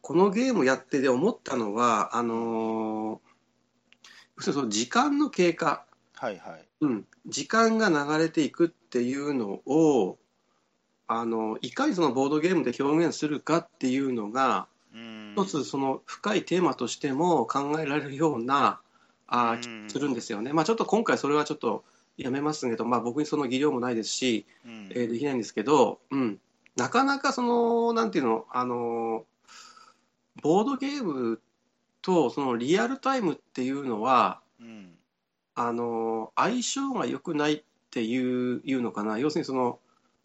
[0.01, 3.27] このゲームやってて思ったのは、あのー
[4.39, 5.86] その時間の経過、
[6.19, 6.65] はいはい。
[6.81, 10.17] うん、時間が流れていくっていうのを、
[11.09, 15.33] あのいかにそのボードゲームで表現するかっていうのが、うん。
[15.37, 18.79] 一つその深いテーマとしても考えられるような
[19.27, 20.53] あするんですよね。
[20.53, 21.83] まあ、ちょっと今回それはちょっと
[22.17, 26.39] やめますけど、まあ、僕にその技量もないですし、うんえーできないんですけど、うん、
[26.75, 29.25] なかなかその、なんていうの、あの、
[30.41, 31.39] ボードゲーム
[32.01, 34.96] とそのリアルタイムっていうのは、うん。
[35.57, 39.17] あの、相性が良くないっていういうのかな。
[39.17, 39.79] 要するにその、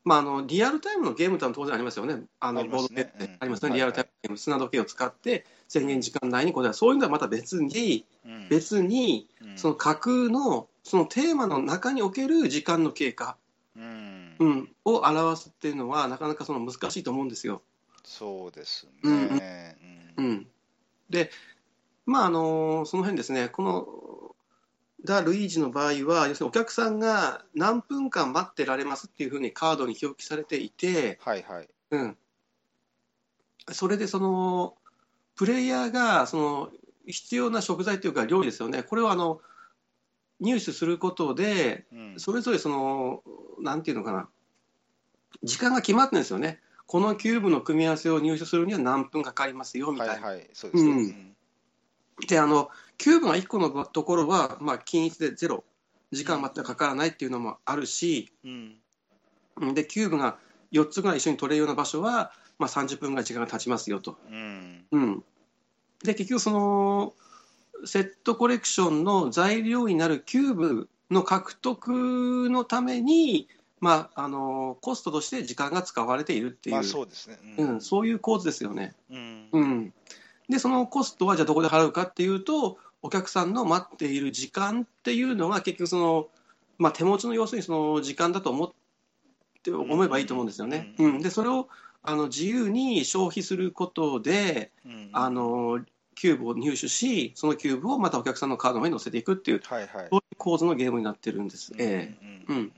[0.04, 2.24] まあ、あのリアルタイムのゲームってのは当然ありますよね。
[2.38, 3.70] あのボードゲームってうんありますね。
[3.70, 8.48] はいリアルタイムゲーム、砂時計を使って制限時間内にこれは、そういうのはまた別に、うん。
[8.50, 13.36] 別に、うんその架空のそのテーマの中における時間の経過、
[13.76, 14.44] うんう。
[14.44, 17.62] ん、を表すっていうのはなかなかその難しいと思うんですよ。
[18.04, 19.76] そうですうんね。
[20.18, 20.26] うん。
[20.26, 20.46] うん、
[21.08, 21.30] で、
[22.04, 23.86] まああのその辺ですね、この
[25.04, 31.68] ダ・ルイージの場合は、要するにお客さんが何分間待ってられますっていうふうにカードに表記されていて、はいはい。
[31.90, 32.16] うん、
[33.72, 34.74] それでその
[35.34, 36.70] プレイヤーがその
[37.06, 39.40] 必要な食材というか料理ですよね、これをあの
[40.40, 42.14] 入手することで、うん。
[42.18, 43.22] それぞれその、
[43.60, 44.28] なんていうのかな、
[45.42, 46.60] 時間が決まってるんですよね。
[46.86, 50.12] このキューブの組み合わせを入手するには何分かかりますよみたいな。
[50.14, 50.50] はいはい。
[50.52, 50.90] そうですね。
[50.90, 51.36] うんうん
[52.28, 52.70] で、あの、
[53.02, 55.64] キューブが1個のところは、まあ、均一でゼロ、
[56.12, 58.76] 時間全くかからないっていうのもあるし、うん。
[59.60, 60.38] うんで、キューブが
[60.70, 64.18] 4つぐらい一緒に取れるような場所は、まあ、30分ぐらい時間が経ちますよと。
[64.30, 64.84] うん。
[64.92, 65.24] うん。
[66.04, 67.14] で、結局その、
[67.86, 73.48] セットコレクションの材料になるキューブの獲得のために、
[73.80, 77.36] まあ、あの、コストとして時間が使われているっていう、まあそうですね。
[77.58, 78.94] うん、そういう構図ですよね。
[79.10, 79.48] うん。
[79.50, 79.94] うん、
[80.48, 86.28] でそのコストはじゃあどこで払うかっていうとお客さんの待っている時間っていうのが結局その、
[86.78, 88.72] まあ、手持ちの要するにその時間だと思っ
[89.62, 90.94] て思えばいいと思うんですよね。
[90.98, 91.18] ううん。
[91.18, 91.22] ん。
[91.22, 91.68] でそれを
[92.02, 95.10] あの自由に消費することでうん。
[95.12, 95.84] あ、の
[96.14, 100.06] キューブを入手しそのキューブをまたお客さんのカードの上に載せていくっていうはいはい。
[100.10, 101.72] そういう構図のゲームになってるんです。
[101.78, 102.72] ええうんうん。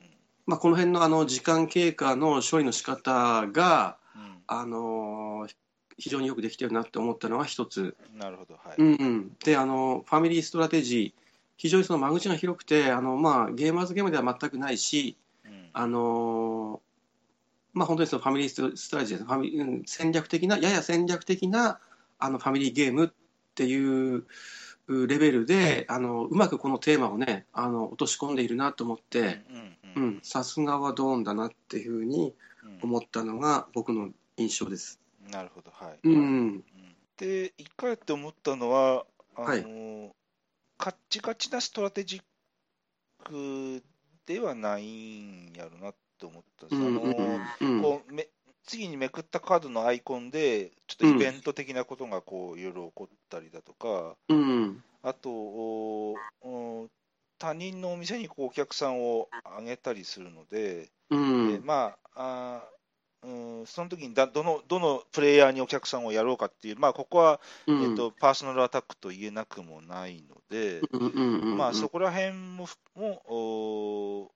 [0.47, 4.35] まあ、この辺のあの時間経過の処理の仕方がうん。
[4.47, 5.47] あの
[5.99, 7.97] 非常によくできてるなって思ったのが一つ。
[8.15, 8.55] なるほど。
[8.55, 8.75] はい。
[8.79, 11.25] うんうん、であのファミリーストラテジー、
[11.57, 16.81] 非常にその間口が広くてあの、まあ、ゲーマーズゲームでは全くないし、うんあの
[17.73, 21.81] まあ、本当にそのファミリーストラテジーですファミうん戦略的な、やや戦略的な
[22.19, 23.11] あのファミリーゲームっ
[23.55, 24.25] ていう
[24.87, 29.43] うレベルであのうまくこのテーマをねあの落とし込んでいるなと思って、
[30.23, 35.01] さすがはドーンだなっていうふうにうん思ったのが僕の印象です。
[35.31, 35.71] なるほど。
[35.71, 35.99] はい。
[36.03, 36.17] うんう
[36.51, 36.65] ん
[37.17, 39.07] で、一回やって思ったのは、
[39.37, 40.15] あのはい
[40.77, 42.23] カッチカチなストラテジッ
[43.25, 43.83] ク
[44.27, 46.83] ではないんやろなって思ったんです。
[46.83, 48.29] うんあのうんこうめ
[48.67, 56.89] 次にめくったカードのアイコンで、ちょっとイベント的なことがこういろいろ起こったりだとか、うんあと、おお
[57.39, 62.75] 他人のお店にこうお客さんをあげたりするので、うんでまあ、あー
[63.25, 67.83] うん、その時にだどのどのプレイヤーにお客さんをやろうかっていう、まあ、ここは、うん。
[67.91, 70.83] えっと、パーソナルアタックと言えなくもないので、
[71.57, 73.37] まあ、そこら辺もふもお
[74.25, 74.31] お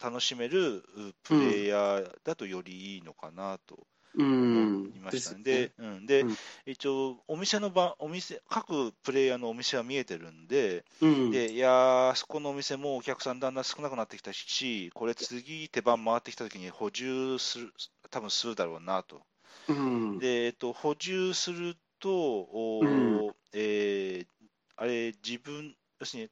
[0.00, 0.82] 楽しめるう
[1.22, 5.42] プレイヤーだとよりいいのかなとうん思いましたね。
[5.42, 6.38] でうん、で、うん。
[6.66, 11.30] 一応、お店の場、お店、各プレイヤーのお店は見えてるんで、うん。
[11.30, 17.72] で、いやー、そこのお店もお客さんだんだん少なくなってきたし、これ次手番回ってきた時に補充する、
[18.10, 19.22] 多分するだろうなと。
[19.68, 20.20] うん。
[20.20, 24.28] で、えっと、補充すると、おえー
[24.76, 26.30] あれ、自分、要するに、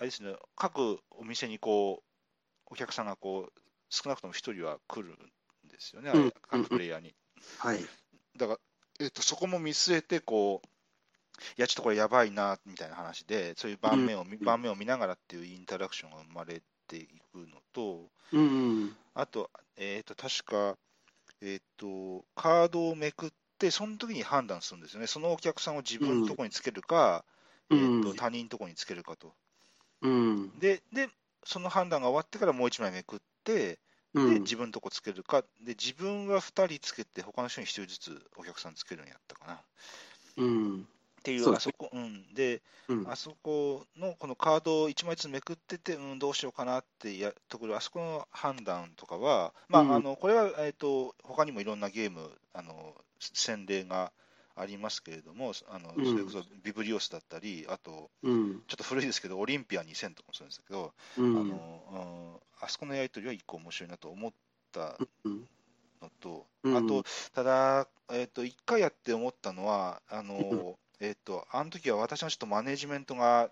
[0.00, 3.60] あれですね、各お店にこう、お客さんがこう、
[3.90, 7.14] 少なくとも一人は来るんですよね、うん各プレイヤーに。
[7.58, 7.80] はい
[8.38, 8.58] だから、
[9.00, 10.68] えっと、そこも見据えて、こう、
[11.58, 20.78] いや、ちょっとこれやばいな、みたいな話で、そういう盤面を盤面を見ながらっていうインタラクションが生まれていくのと、うんあと、えっと、確か、
[21.42, 25.06] えっと、カードをめくって、その時に判断するんですよね。
[25.06, 27.26] そのお客さんを自分のところにつけるか、
[27.68, 29.34] うんえっと、他人のところにつけるかと。
[30.02, 30.58] うん。
[30.58, 31.08] で、で、
[31.44, 33.78] その判断が終わってからもう一枚めくって、
[34.12, 34.40] うん。
[34.42, 39.54] 自分のとこつけるか、で自分は2人つけて、他の人に1人ずつお客さんつけるんやったかな。
[39.54, 39.58] っ
[40.38, 40.88] うん。
[41.22, 43.10] ていう、あそこ、うん、で、うん。
[43.10, 49.94] あそこのこのカードを1枚ずつめくってて、うん、どうしようかなってやところ、あそこの判断とかは、まあうん。
[49.94, 54.12] あのこれは、えー、と他にもいろんなゲーム、あの洗礼が
[54.60, 56.04] ありますけれども、あのうん。
[56.04, 58.62] それこそビブリオスだったり、あと、うん。
[58.68, 61.60] ちょっと古いですけど、オリンピア2000とかもそうですけど、うあのん
[62.34, 64.32] うんあそこのやり取りは一個面白いなと思っ
[64.72, 65.48] たうん。
[66.00, 66.76] のと、うん。
[66.76, 70.64] あと、ただ、えっと、一回やって思ったのは、あのうん。
[71.00, 73.50] えっと、あの時は私のちょっとマネジメントが、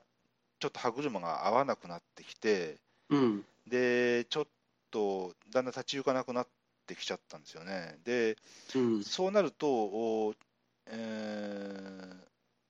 [0.61, 3.45] ちょっと歯車が合わなくなってきて、うん。
[3.67, 4.49] で、ちょっ
[4.91, 6.49] とだんだん立ち行かなくなっ
[6.87, 7.99] てきちゃったんですよね。
[8.05, 8.37] で、
[8.75, 9.05] うん。
[9.05, 10.35] そうなると、お
[10.91, 12.29] えー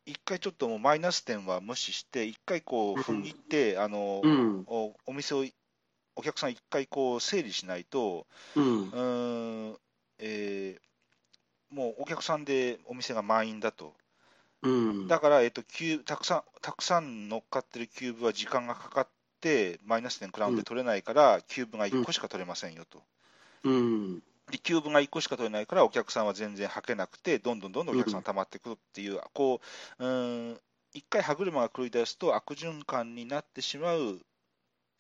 [0.09, 4.65] 一回ちょっともうマイナス点は無視して、一回こう踏ん切って、あのうん。
[4.67, 5.45] おお店を、
[6.17, 8.27] お客さん一回こう整理しないと、
[8.57, 9.73] うん。
[9.73, 9.79] う
[10.19, 13.95] えーもうお客さんでお店が満員だと、
[14.63, 15.09] うん。
[15.09, 19.09] だから、えっとキューたくさんたくさん乗っかってるキューブは時間がかかっ
[19.43, 23.03] て、マイナス点食らうんで取れないから、キューブが1個しか取れませんよと。
[23.65, 29.61] うんでキューブが1個しか取れないから、お客さんは全然はけなくて、どんどんどんどんお客さん溜まってくるっていう、こ
[29.99, 30.61] う、うーん、
[30.95, 34.21] 一回歯車が狂い出すと悪循環になってしまう、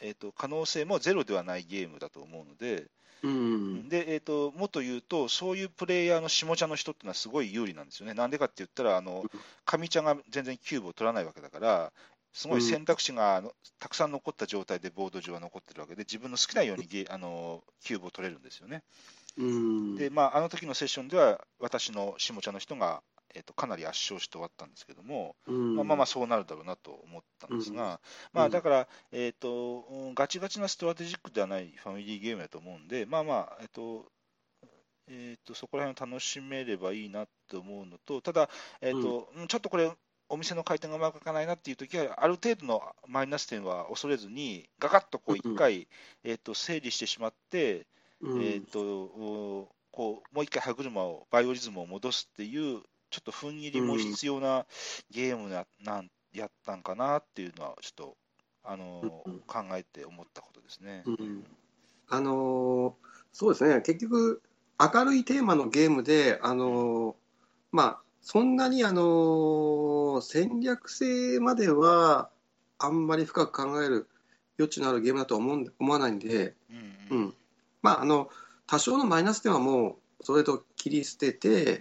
[0.00, 2.86] えっと可能性もゼロではないゲームだと思うので、
[3.22, 8.14] うんで、えー、ともっと言うと、そういうプレイヤーの下家の人っていうのはすごい有利なんですよね。
[8.14, 9.24] なんでかって言ったら、あの
[9.64, 11.92] 上家が全然キューブを取らないわけだから、
[12.32, 18.84] すごい選択肢があのたくさん残った状態でボード上は残ってるわけで、自分の好きなようにゲあのキューブを取れるんですよね。
[19.38, 19.96] うん。
[19.96, 23.02] で、まあ、あの時のセッションでは、私の下家の人が、
[23.34, 25.76] えー、とかなり圧勝して終わったんですけども、うん。
[25.76, 28.00] まあまあまあそうなるだろうなと思ったんですが、
[28.32, 34.10] まあだから、えーとうんガチガチなストラテジックではないファミリーゲームだと思うんで、まあまあ、えっ、と、
[35.08, 38.48] えーと、そこら辺を楽しめればいいなと思うのと、ただ、
[38.80, 39.46] えーとうん。
[39.46, 39.90] ちょっとこれ、
[40.30, 45.88] お店の回転がうまくいかないなっていうときは、ある程度のマイナス点は恐れずに、ガガッとこう一回、
[46.24, 47.86] えーと整理してしまって、
[48.20, 48.42] うん。
[48.42, 54.66] えーとおこうもう一回歯車を、バイオリズムを戻すっていう、ちょっと踏ん切りも必要な
[55.10, 58.16] ゲームななんやったんかなっていうのは、ちょっと、
[58.64, 59.40] あのうん。
[59.40, 61.02] 考えて思ったことですね。
[61.06, 61.44] うん。
[62.08, 62.92] あのー
[63.32, 64.42] そうですね、結局、
[64.78, 67.14] 明るいテーマのゲームで、あのー
[67.72, 72.30] まあ、そんなに、あのー戦略性までは、
[72.78, 74.08] あんまり深く考える
[74.58, 76.76] 余地のあるゲームだとは思うん思わないんで、うん
[77.10, 77.18] うん。
[77.18, 77.34] うん
[77.82, 78.28] まあ、あの
[78.66, 81.80] 多少のマイナス点はもう、それと切り捨てて、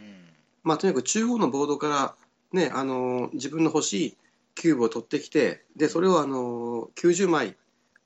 [0.64, 2.16] まあ、とにかく中央のボードから、
[2.54, 4.18] ね、あの自分の欲しい
[4.56, 7.56] キューブを取ってきて、でそれをあの90枚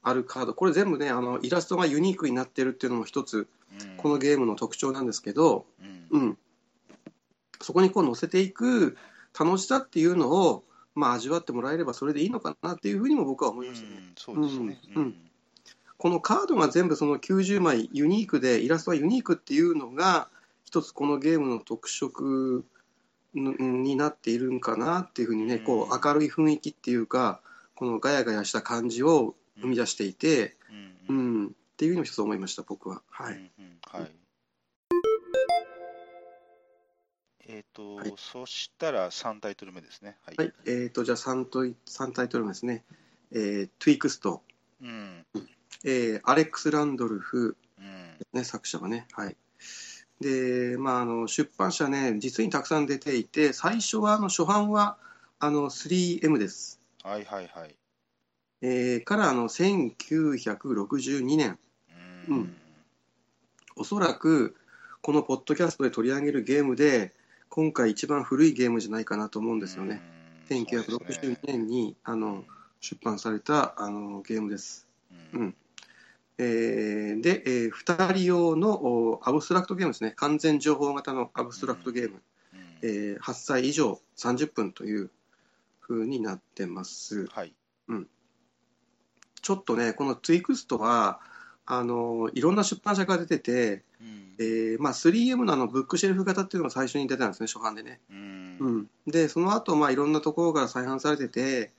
[0.03, 3.47] あるカード、これ全部ね、あのイラストがユニークになってるっていうのも一つ、
[3.79, 3.97] うん。
[3.97, 5.65] このゲームの特徴なんですけど、
[6.11, 6.21] うん。
[6.21, 6.37] うん、
[7.61, 8.97] そこにこう載せていく
[9.39, 10.63] 楽しさっていうのを、
[10.95, 13.95] まあ、味わってもらえればそれでいいのかなっていうふうにも僕は思いましたね。
[13.97, 14.13] うん。
[14.15, 14.81] そうですね。
[14.95, 15.03] うん。
[15.03, 15.30] うん
[16.01, 20.29] このカードが全部その90枚ユニークでイラストがユニークっていうのが
[20.65, 22.65] 一つこのゲームの特色
[23.35, 27.39] になっているんかなっていうふうにね、こう明るい雰囲気っていうか
[27.75, 30.55] このガヤガヤした感じを生み出していて、
[31.07, 33.03] ううんんっていうのを一つ思いました僕は。
[33.11, 34.11] はい、うんうんはい。
[37.47, 40.17] えっとはい、そしたら3タイトル目ですね。
[40.25, 40.35] はい。
[40.35, 42.83] はいえー、とじゃあ 3, と3タイトル目ですね。
[43.31, 44.41] えー、トゥイクスト、
[44.81, 45.25] うん。
[45.83, 48.17] えーアレックス・ランドルフ、うん。
[48.33, 49.07] ね、作者がね。
[49.13, 49.35] はい。
[50.19, 54.97] で、まあ、あの出版社ね、実にたくさん出ていて、最初はあの初版は
[55.39, 56.79] あの 3M です。
[57.03, 57.75] はいはいはい。
[58.61, 61.57] えーからあの1962年、
[62.27, 62.55] ううんん。
[63.75, 64.55] おそらく
[65.01, 67.13] このポッドキャストで取り上げるゲームで、
[67.49, 70.01] 今回一番古いゲームじゃないかなと思うんですよね。
[70.51, 70.57] うん。
[70.57, 72.45] 1962年にあの
[72.79, 74.87] 出版されたあのゲームです。
[75.33, 75.55] ううんん
[76.43, 82.21] えーで、えー2人用のおアブストラクトゲームですね、完全情報型のアブストラクトゲーム、
[82.53, 82.59] うん。
[82.81, 85.11] えー8歳以上30分という
[85.81, 87.27] 風になってます。
[87.27, 87.53] はい。
[89.41, 91.19] ちょっとね、このツイクストは、
[91.65, 94.35] あのいろんな出版社が出てて、うん。
[94.39, 97.99] えーまあ、3M のあのブックシェルフ型っていうのが最初に出たんですね、初版でね。
[98.09, 98.57] うん。
[98.59, 101.71] うん、で、その後、まあいろんなところから再販されてて、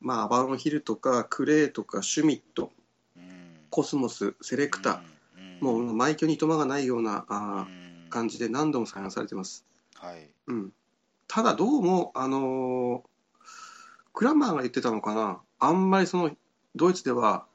[0.00, 2.77] まあ、アバロンヒルとか、クレイとか、シュミット、うん
[3.70, 5.18] コスモス、セレクタ、うん
[5.60, 7.66] もう埋挙にいとまがないようなあ
[8.10, 9.64] 感じで何度も再販されてます。
[9.94, 10.30] はい。
[10.46, 10.72] うん、
[11.26, 13.08] ただ、どうも、あのー
[14.12, 16.32] クラマーが言ってたのかな、あんまりその
[16.74, 17.46] ドイツでは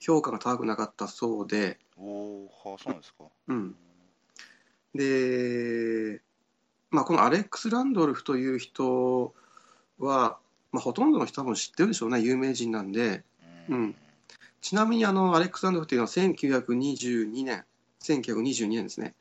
[0.00, 3.24] 評価が高くなかったそうで、おはあ、そうなんですか。
[3.48, 3.76] うん、
[4.94, 6.22] で、
[6.90, 9.34] まあ、このアレックス・ランドルフという人
[9.98, 10.38] は、
[10.72, 13.22] まあ、ほとんどの人多分知ってるでしょうね、有名人なんで、
[13.68, 13.96] うん
[14.64, 17.64] ちなみにあのアレックス・ランドルフというのは1922年、
[18.00, 19.12] 1922年ですね、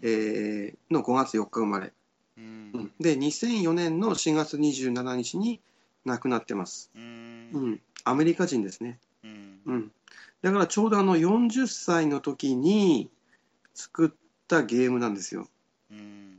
[0.00, 1.92] えーの5月4日生まれ、
[2.38, 2.70] うん。
[2.72, 2.92] うん。
[3.00, 5.60] で、2004年の4月27日に
[6.04, 6.88] 亡くなってます。
[6.94, 7.50] うん。
[7.52, 9.00] うん、アメリカ人ですね。
[9.24, 9.60] うん。
[9.66, 9.92] うん、
[10.40, 13.10] だからちょうどあの40歳の時に
[13.74, 14.10] 作っ
[14.46, 15.48] たゲームなんですよ。
[15.90, 16.38] うん。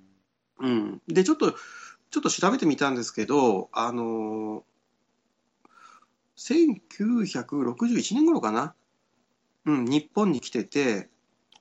[0.59, 4.64] うん、でちょっとちょっと調べてみたんですけど、あのー
[6.38, 8.73] 1961年頃かな、
[9.65, 11.09] うん、日本に来てて、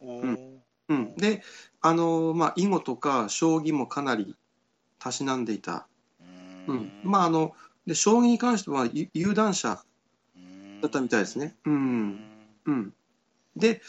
[0.01, 0.35] おうん。
[0.35, 0.59] ー
[0.89, 1.43] うん、で、
[1.81, 4.37] あのーまあ、囲碁とか将棋もかなり
[4.99, 5.87] たしなんでいた、
[6.67, 6.93] うん。
[7.03, 7.55] まああの
[7.87, 9.83] で将棋に関してはゆ有段者
[10.81, 11.57] だったみたいですね。
[11.65, 12.09] ううん。
[12.11, 12.21] ん
[12.67, 12.95] うん、
[13.57, 13.81] で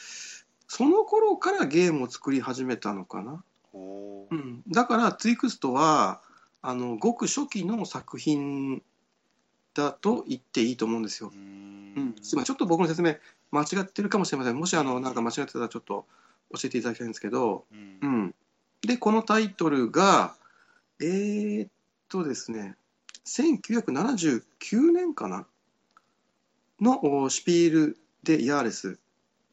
[0.67, 3.43] その頃からゲームを作り始めたのかな。
[3.73, 6.21] うん、だからツイクストは
[6.61, 8.81] あのごく初期の作品
[9.74, 11.32] だと言っていいと思うんですよ。
[11.34, 12.15] ううん。
[12.21, 13.15] ちょっと僕の説明
[13.51, 14.57] 間違ってるかもしれません。
[14.57, 16.05] もしあのなんか間違ってたらちょっと
[16.53, 17.99] 教えていただきたいんですけど、うん。
[18.01, 18.36] うん、
[18.82, 20.36] でこのタイトルが
[21.01, 21.69] えー、っ
[22.09, 22.76] とですね
[23.26, 25.47] 1979年かな？
[26.82, 28.99] のおシピール・デ・ヤーレス。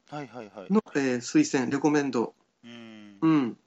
[0.09, 0.73] はいはいはい。
[0.73, 2.33] の、えー推薦レコメンド。
[2.63, 3.17] うん。
[3.21, 3.57] うん。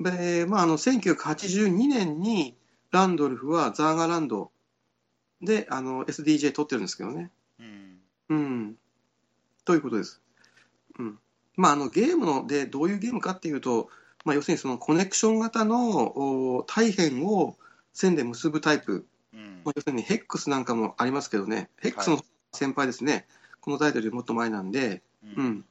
[0.00, 2.54] で、まあ、あの、1982年に、
[2.90, 4.50] ランドルフはザーガランド
[5.42, 7.30] で、あの、SDJ 取ってるんですけどね。
[7.58, 8.76] うんうん。
[9.64, 10.22] ということです。
[10.98, 11.18] うん。
[11.56, 13.88] まあ、あの、ゲームの、で、どういうゲームかっていうと、
[14.24, 17.56] まあ、要するにそのコネクション型のお大変を
[17.92, 19.06] 線で結ぶタイプ。
[19.34, 21.70] うんまあ、要するにヘックスなんかもありますけどね。
[21.80, 22.20] ヘックスの
[22.52, 23.26] 先輩ですね。
[23.60, 25.02] このタイトルよりもっと前なんで、
[25.36, 25.64] うん、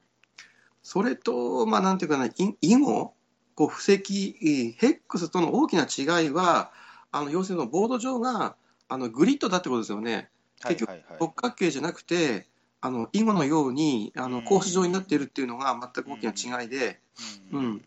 [0.83, 3.13] それと、まあ、なんていうかな、い囲碁、
[3.55, 6.71] こう布石、ヘックスとの大きな違いは、
[7.11, 8.55] あの要するにボード上が
[8.91, 10.29] あのグリッドだってことですよね。
[10.61, 12.45] 結局六角形じゃなくて、
[12.81, 16.99] あの囲碁のようにあの格子状になっているっていうのが全く大きな違いで、
[17.53, 17.81] うん。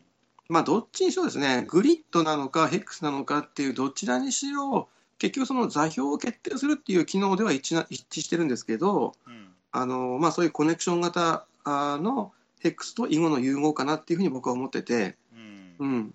[0.48, 4.88] まあ、どっちにしろですね、グリッドなのかヘックスなのかっていうどちらにしろ、
[5.18, 9.48] 結局その座標を決定するっていう機能では一致な一致してるんですけど、うん。
[9.72, 15.74] あのまあ、そういうコネクション型あのヘックスと囲碁の融合かなっていうふうに僕は思ってて、うん。
[15.80, 16.14] うん、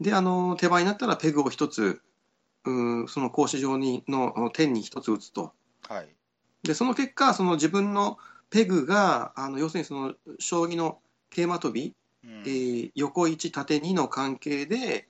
[0.00, 2.00] であの手番になったらペグを一つ
[2.68, 5.52] うんその格子状にの点に一つ打つと。
[5.88, 6.08] はい。
[6.62, 8.18] でその結果その自分の
[8.50, 10.98] ペグがあの要するにその将棋の
[11.30, 11.94] 桂馬跳び、
[12.24, 12.30] うん。
[12.40, 15.08] えー横1縦2の関係で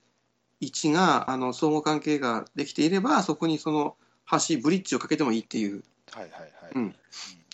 [0.61, 3.95] 1があの相互関係ができていればそこにその
[4.31, 5.83] 橋ブリッジをかけてもいいっていう。
[6.11, 6.51] はいはいはい。
[6.75, 6.95] うん。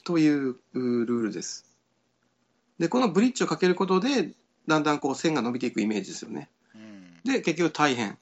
[0.03, 1.65] といううルールです。
[2.77, 4.33] で、このブリッジをかけることで、
[4.67, 6.49] だんだんこう線が伸びていくイメージですよね。
[6.73, 7.21] うん。
[7.23, 8.17] で、結局大変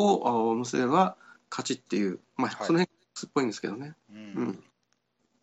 [0.00, 1.16] をあ結べば
[1.50, 3.94] 勝ちっていう、まあ、はいその辺すっぽいんですけどね。
[4.10, 4.64] ううんん。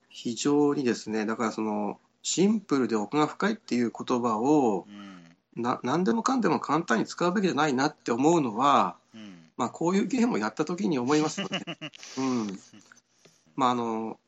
[0.10, 5.18] 非常にですね、だからその、シンプルで奥が深いっていう言葉を、うん
[5.56, 11.64] な何でもかんでも簡単に使うべきじゃないなって思うのは、うんまあ、こういうゲームをやった時に思いますよね。
[12.16, 12.60] うん。
[13.56, 14.20] まあ、あの、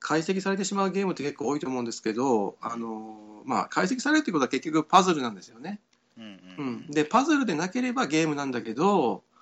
[0.00, 5.80] 解析されてしまうゲームって結構多いと思うんですけど、あの、まあ、解析されるってことは結局パズルなんですよね。
[6.18, 6.90] うんううんん。
[6.90, 9.33] で、パズルでなければゲームなんだけど、うん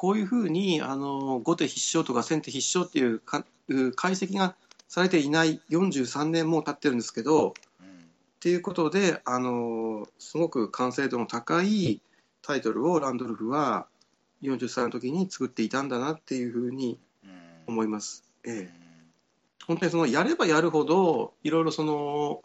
[0.00, 3.44] こういうふうに、あの、後手必勝とか先手必勝っていうか
[3.96, 4.56] 解析が
[4.88, 7.50] されていない43年も経ってるんですけど、うん。
[7.50, 7.52] っ
[8.40, 12.00] ていうことで、あのすごく完成度の高い
[12.40, 13.88] タイトルをランドルフは
[14.40, 17.30] 40歳の時に作っていたんだなっていうふうにうん。
[17.66, 18.24] 思います。
[18.44, 18.56] えうん。
[18.58, 18.70] え、
[19.66, 22.40] 本当にそのやればやるほどいろいろその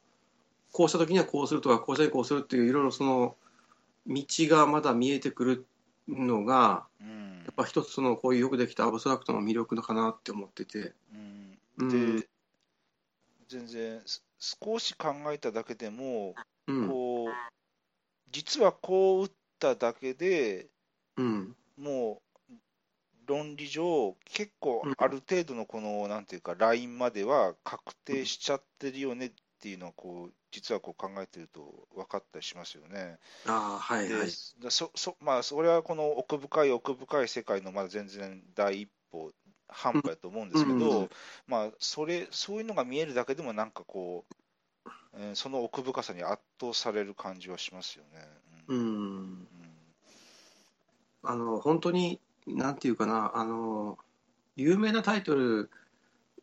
[0.73, 3.37] こうした時にはこうするとかこうした時にこうするっていういろいろその
[4.07, 5.65] 道がまだ見えてくる
[6.07, 7.43] のがうん。
[7.45, 10.93] やっぱ一つそのこういうよくできたアブストラクトの魅力かなって思ってて。
[11.13, 11.57] うん。
[11.77, 12.17] うん。
[12.19, 12.27] で
[13.47, 16.35] 全然す少し考えただけでも
[16.67, 16.87] うん。
[16.87, 17.31] こう
[18.31, 20.67] 実はこう打っただけで
[21.17, 21.55] うん。
[21.77, 22.51] もう
[23.27, 29.31] 論理上結構うんある程度のこのなんていうかラインまでは確定しちゃってるよね
[29.65, 33.17] っていうのはこう実はこう考えてると分かったりしますよね。
[33.47, 34.27] ああはいではい。
[34.61, 39.31] だそそまあ、それはこの奥深い奥深い世界のまだ全然第一歩
[39.67, 41.09] 半歩やと思うんですけど、うんうん
[41.47, 48.27] まあ、それそういうのが見えるだけでもなんかこう、えーその奥深さに圧倒される感じはしますよね。
[48.67, 49.47] ううんん
[51.23, 53.97] あの本当になんていうかなあの
[54.55, 55.71] 有名なタイトル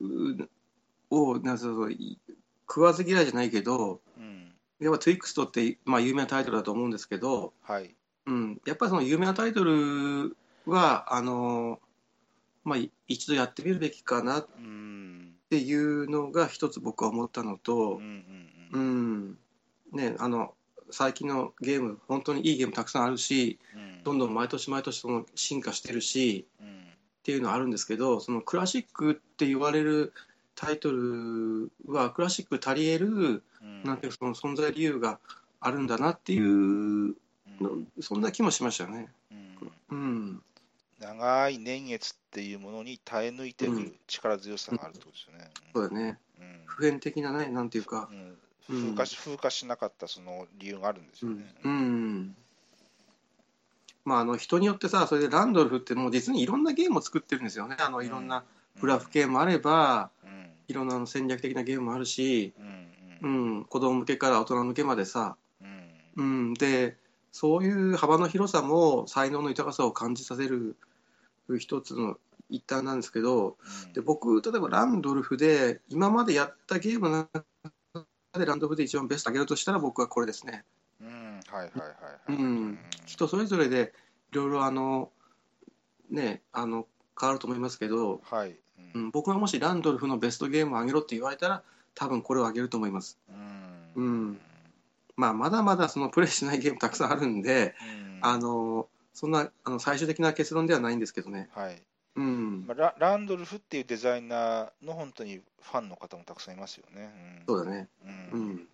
[0.00, 0.48] う
[1.10, 1.92] をなんかそう
[2.72, 4.52] 食わず嫌いじゃないけどうん。
[4.80, 7.94] やっぱ TWIXT って、まあ、有名なタイトルだと思うんですけど、はい。
[8.26, 11.80] うん、やっぱりその有名なタイトルはあの、
[12.64, 15.34] まあ、い一度やってみるべきかなっうん。
[15.50, 19.18] ていうのが一つ僕は思ったのうとん、うんううん。
[19.32, 19.38] ん
[19.92, 20.54] ね、あの
[20.90, 26.68] 最近のゲーム本当にいいゲームたくさんあるしうんどんどん毎年毎年その進化してるしうん。
[26.68, 30.12] っていうのはあるんですけどそのクラシックって言われる
[30.55, 33.82] タイトルはクラシック足り得るうん。
[33.84, 35.18] なんていうかその存在理由が
[35.61, 37.14] あるんだなっていう
[38.00, 39.09] そんな気もしましたね。
[39.30, 39.72] うん。
[39.90, 40.42] うん、
[40.98, 43.84] 長い年月っていうものに耐え抜いてくうん。
[43.84, 45.50] る力強さがあるってことですよね。
[45.74, 46.18] そうだね。
[46.40, 46.62] うん。
[46.66, 48.09] 普遍的なねなんていうか、
[48.68, 51.55] 風化し風化しなかったその理由があるんですうんよね。
[51.64, 52.36] うん。
[54.05, 57.76] まあ、あの人によってさそれでランドルフってもう実にいろんなゲームを作ってるんですよね。
[57.78, 58.42] あのいろんな
[58.80, 60.21] グラフ系もあれば、うん
[60.72, 65.90] いろんなあの戦略的なゲームもあるし、うんううんん、子供向けから大人向けまでさ、うん。
[66.16, 66.96] うん、で
[67.30, 70.76] そういう幅の広さも才能の豊かさを感じさせる
[71.58, 72.16] 一つの
[72.48, 73.92] 一端なんですけどうん。
[73.92, 77.28] で僕例えばランドルフで今までやったゲームの
[77.92, 80.64] 中でランドルフで一番ベストあげるとしたら僕はこれですね。
[81.02, 81.40] うん。
[81.50, 82.42] はいはいはいはい。
[82.42, 83.92] うん、人それぞれで
[84.32, 85.10] いろいろあの
[86.10, 86.86] ねあの
[87.20, 88.56] 変わると思いますけど、はい。
[88.94, 91.62] ううんん、僕がもしランドルフのベストゲームをあげろって言われたら
[91.94, 93.18] 多分これをあげると思います。
[93.28, 94.40] うんうん
[95.14, 101.48] まあまだまだそのプレイしないゲームたくさんあるんで、うんあのそんなあの最終的な結論ではないんですけどね。
[101.52, 101.82] はい。
[102.14, 107.10] うん、まあラランドルフっていうデザイナーの本当にファンの方もたくさんいますよね。
[107.46, 107.88] うんそうだね。
[108.32, 108.68] うんうん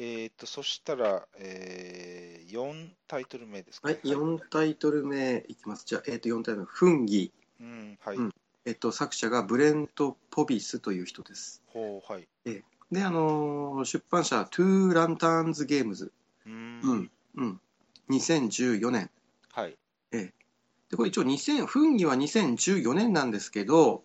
[0.00, 5.84] えっと、そしたら、えー、4タイトル目ですか、はい、4タイトル目いきます。
[5.86, 7.32] じゃあ、えっ、と、4タイトル目、フンギ。
[7.60, 8.16] うん、はい。
[8.16, 8.34] うん
[8.64, 11.62] えっ、と、作者がブレント・ポビスという人です。
[11.68, 12.28] ほう、はい。
[12.44, 12.62] で、
[13.02, 16.12] あのー出版社、トゥー・ランターンズ・ゲームズ。
[16.46, 17.60] うんうん、うん。
[18.10, 19.10] 2014年。
[19.52, 19.78] はい。
[20.90, 24.04] で、これ一応2000、フンギは2014年なんですけど、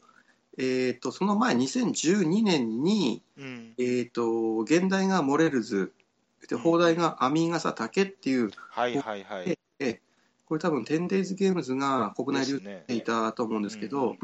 [0.57, 3.73] えっ、と、その前、2012年に、うん。
[3.77, 5.93] えっ、と、現代がモレルズ、
[6.47, 9.49] で、放題がアミガサタケっていう、はい、はい、はい。
[9.49, 10.01] ええ
[10.45, 14.17] これ多分 10days ゲームズが国内流ですねしていたと思うんですけど、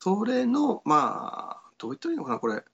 [0.00, 2.64] それの、まあ、どう言ったらいいのかな、これ、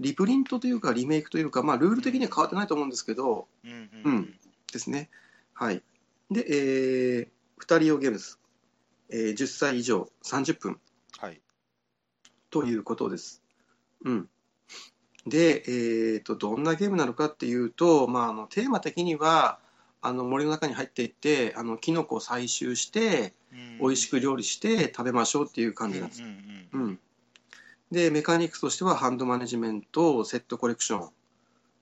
[0.00, 3.70] リプリントというか、リメイクというか、まあ、ルール的には変わってないと思うんですけど、うん
[4.04, 4.34] うんうん
[4.72, 5.10] ですね。
[5.52, 5.82] はい。
[6.30, 8.40] で、えー、2人用ゲームです。
[9.10, 10.80] えー10歳以上30分
[11.18, 11.40] はい。
[12.50, 13.42] ということです。
[14.04, 14.28] うん。
[15.26, 19.58] で、えー、と、どんなゲームなのかっていうと、まあ、あのテーマ的には、
[20.00, 23.34] あの森の中に入っていって、あのキノコを採集して、
[23.80, 26.22] 美味しく料理して食べましょうっていう感じなんです。
[26.22, 26.34] うんうん
[26.72, 26.98] うんうん、
[27.90, 31.08] でメカニクスとしてはハンドマネジメントセットコレクション。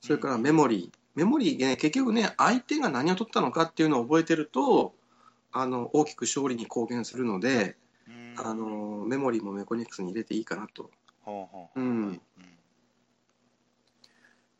[0.00, 0.98] それからメモリー。
[1.14, 4.94] メモリーね結局ね相手が何を取ったのかっていうのを覚えてると
[5.52, 7.76] あの大きく勝利に貢献するので
[8.08, 8.34] うん。
[8.36, 10.90] あのメモリーもメカニクスに入れていいかなと。
[11.22, 12.20] ほうほううんはい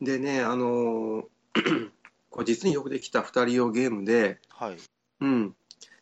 [0.01, 1.25] でねあの
[2.29, 4.77] これ実によくできた2人用ゲームで、はい。
[5.19, 5.55] うん、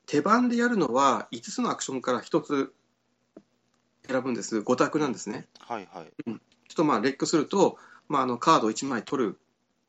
[0.06, 2.74] 手番でやるのは5つのアクションから1つ
[4.08, 6.12] 選ぶんです5択なんですねはいはい。
[6.26, 6.40] ちょっ
[6.76, 7.78] とまあレックすると、
[8.08, 9.40] まあ、あのカードを1枚取る、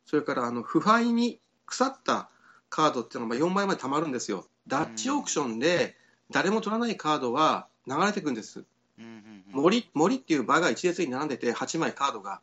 [0.06, 2.30] それからあの腐敗に腐った
[2.68, 4.46] カードっていうのが4枚までたまるんですよ。
[4.66, 5.96] ダッチオークションで
[6.30, 8.64] 誰も取らないカードは流れていくんです。
[8.98, 12.40] うんうんうん森森っていう場が一列に並んでて8枚カードが。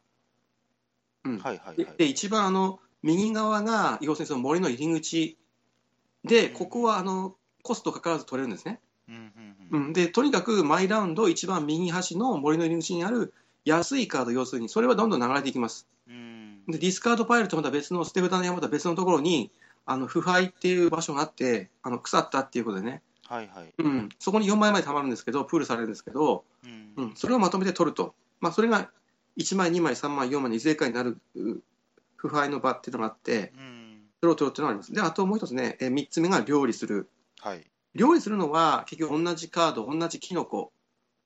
[1.27, 1.39] うん。
[1.39, 1.77] はいはいはい。
[1.77, 5.37] でで一番あの右側が要するにその森の入り口
[6.23, 6.53] で、うん。
[6.53, 8.79] ここはあのコストかからず取れるんですね。
[9.09, 9.21] うんうん
[9.71, 9.89] ううん。
[9.89, 13.33] ん、でとにかく毎ラウンド一番右端の森の入り口にある
[13.65, 15.87] 安いカード要するにそれはどんどん流れていきます。
[16.07, 16.63] うん。
[16.67, 19.51] でディスカードパイルとまた別の捨て札の山とは別のところに
[19.85, 23.73] あの腐敗っていう場所があってあの腐ったっていうことでね、はいはい。
[23.77, 26.93] うん、そこに4枚までたまるんですけどプールされるんですけど、うん。
[26.95, 28.89] うん、それをまとめて取ると、まあ、それが
[29.37, 31.61] 1枚2枚3枚4枚にいずれかになるう
[32.15, 33.87] 腐敗の場っていうのがあってうん。
[34.19, 34.93] それを取るっていうのがあります。
[34.93, 37.09] であともう一つねえ3つ目が料理する。
[37.39, 37.63] はい。
[37.93, 40.71] 料理するのは結局同じカード同じキノコ。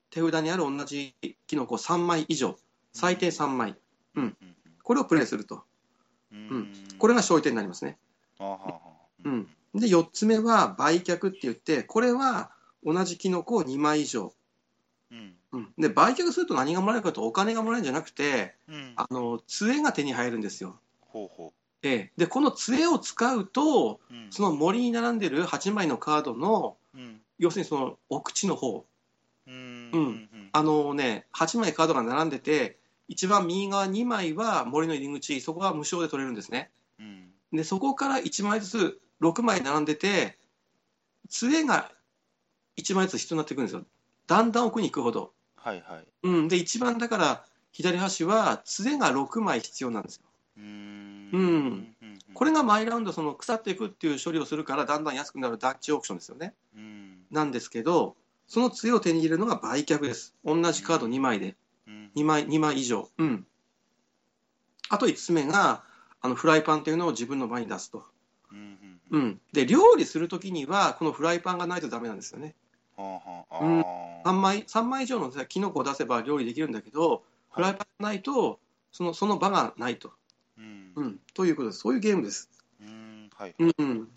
[0.09, 1.16] 手札にある同じ
[1.47, 2.57] キノコ3枚以上。
[2.91, 3.78] 最低3枚。
[4.16, 4.38] うん。
[4.84, 5.64] これをプレイすると。
[6.34, 6.38] うん。
[6.38, 6.74] うん。
[6.97, 7.97] これが勝利点になりますね。
[9.24, 9.47] うん。
[9.74, 12.51] で4つ目は売却って言ってこれは
[12.84, 14.34] 同じキノコを2枚以上、
[15.12, 18.93] うんうん、で売却すると何がもらえるかとお金がもらえるんじゃなくてうん。
[18.95, 24.14] あの杖が手に入るんですよ、ほうほええ、でこの杖を使うとう。
[24.14, 24.28] うん。
[24.32, 27.22] その森に並んでる8枚のカードのうん。
[27.39, 28.86] 要するにその奥地の方。
[29.47, 29.89] うん。
[29.91, 30.49] うん。
[30.52, 32.78] あのね、8枚カードが並んでて、
[33.08, 36.70] 一番右側2枚は森の入り口、そこは無償で取れるんですね。
[36.99, 37.32] うん。
[37.52, 40.38] で、そこから1枚ずつ6枚並んでて、
[41.30, 41.91] 杖が
[42.78, 43.86] 1枚ずつ必要になってくるんですよ。
[44.28, 45.34] だんだん奥に行くほど。
[45.64, 46.07] はいはい。
[46.24, 46.47] うん。
[46.47, 50.24] で、一番だから、左端は杖が6枚必要なんですよ。
[50.57, 56.53] うーんうんうんこれが毎ラウンドその腐っていくっていう処理をするからだんだん安くなるダッチオークションですよね。
[56.76, 58.16] うんなんですけど、
[58.47, 60.36] その杖を手に入れるのが売却です。
[60.43, 61.55] 同じカード2枚で。
[61.88, 63.09] うん2枚、2枚以上。
[63.18, 63.45] うん。
[64.89, 65.84] あと5つ目が、
[66.22, 68.05] あの、フライパンっていうのを自分の場に出すと。
[68.51, 69.18] うんう。
[69.18, 69.41] ん。
[69.53, 72.55] で、料理するときには、このフライパンがないとダメなんですよね。
[72.98, 73.82] うん
[74.24, 78.60] あ3枚、三枚以上のキノコを出せば料理できるんだけど、フライパンがないと、
[78.92, 80.10] その、その場がないと。
[80.10, 80.12] ー
[80.60, 81.20] うんうん。
[81.34, 81.80] ということです。
[81.80, 82.50] そういうゲームです。
[82.82, 84.08] うんはいうん。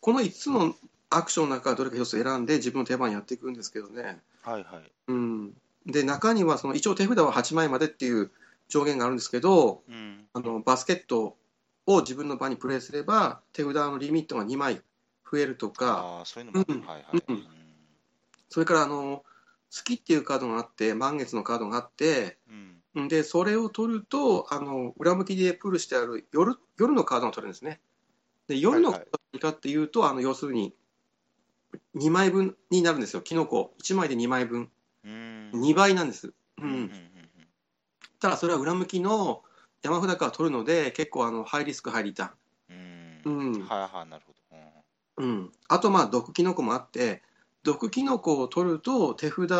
[0.00, 0.74] この5つの
[1.10, 4.20] アクションの中からどれか1つ選んで自分の手番やっていくんですけどね。
[4.42, 5.54] はいはいうん。
[5.86, 8.30] で、中には、その、一応手札は8枚までっていう
[8.68, 11.36] 上限があるんですけど、うんあのバスケット
[11.86, 14.80] を自分の場にプレイすれば手札のリミットが2枚
[15.32, 16.22] 増えるとか。
[16.26, 16.78] そういうのもある。
[16.78, 16.86] うん。
[16.86, 17.24] はいはい。
[17.26, 17.46] うん。
[18.50, 19.24] それからあの
[19.70, 22.36] 月っていうカードがあって満月のカードがあって
[22.94, 23.04] うん。
[23.04, 23.08] ん。
[23.08, 27.80] でそれを取るとあの裏向きでプールしてある夜夜のカードが取れるんですね。
[28.46, 30.74] で夜のカード何かっていうと、あの要するに
[31.96, 33.22] 2枚分になるんですよ。
[33.22, 33.72] キノコ。
[33.82, 34.70] 1枚で2枚分。
[35.04, 35.50] うん。
[35.54, 36.90] 2倍なんです、ううん。
[38.20, 39.42] ただそれは裏向きの
[39.82, 43.22] 山札から取るので結構あのハイリスクハイリターン。
[43.24, 43.52] うん。
[43.54, 43.66] うん。
[43.66, 44.31] はいはいなるほど
[45.16, 45.26] うん。
[45.26, 47.22] うん、あとまあ毒キノコもあって
[47.62, 49.50] 毒キノコを取ると手札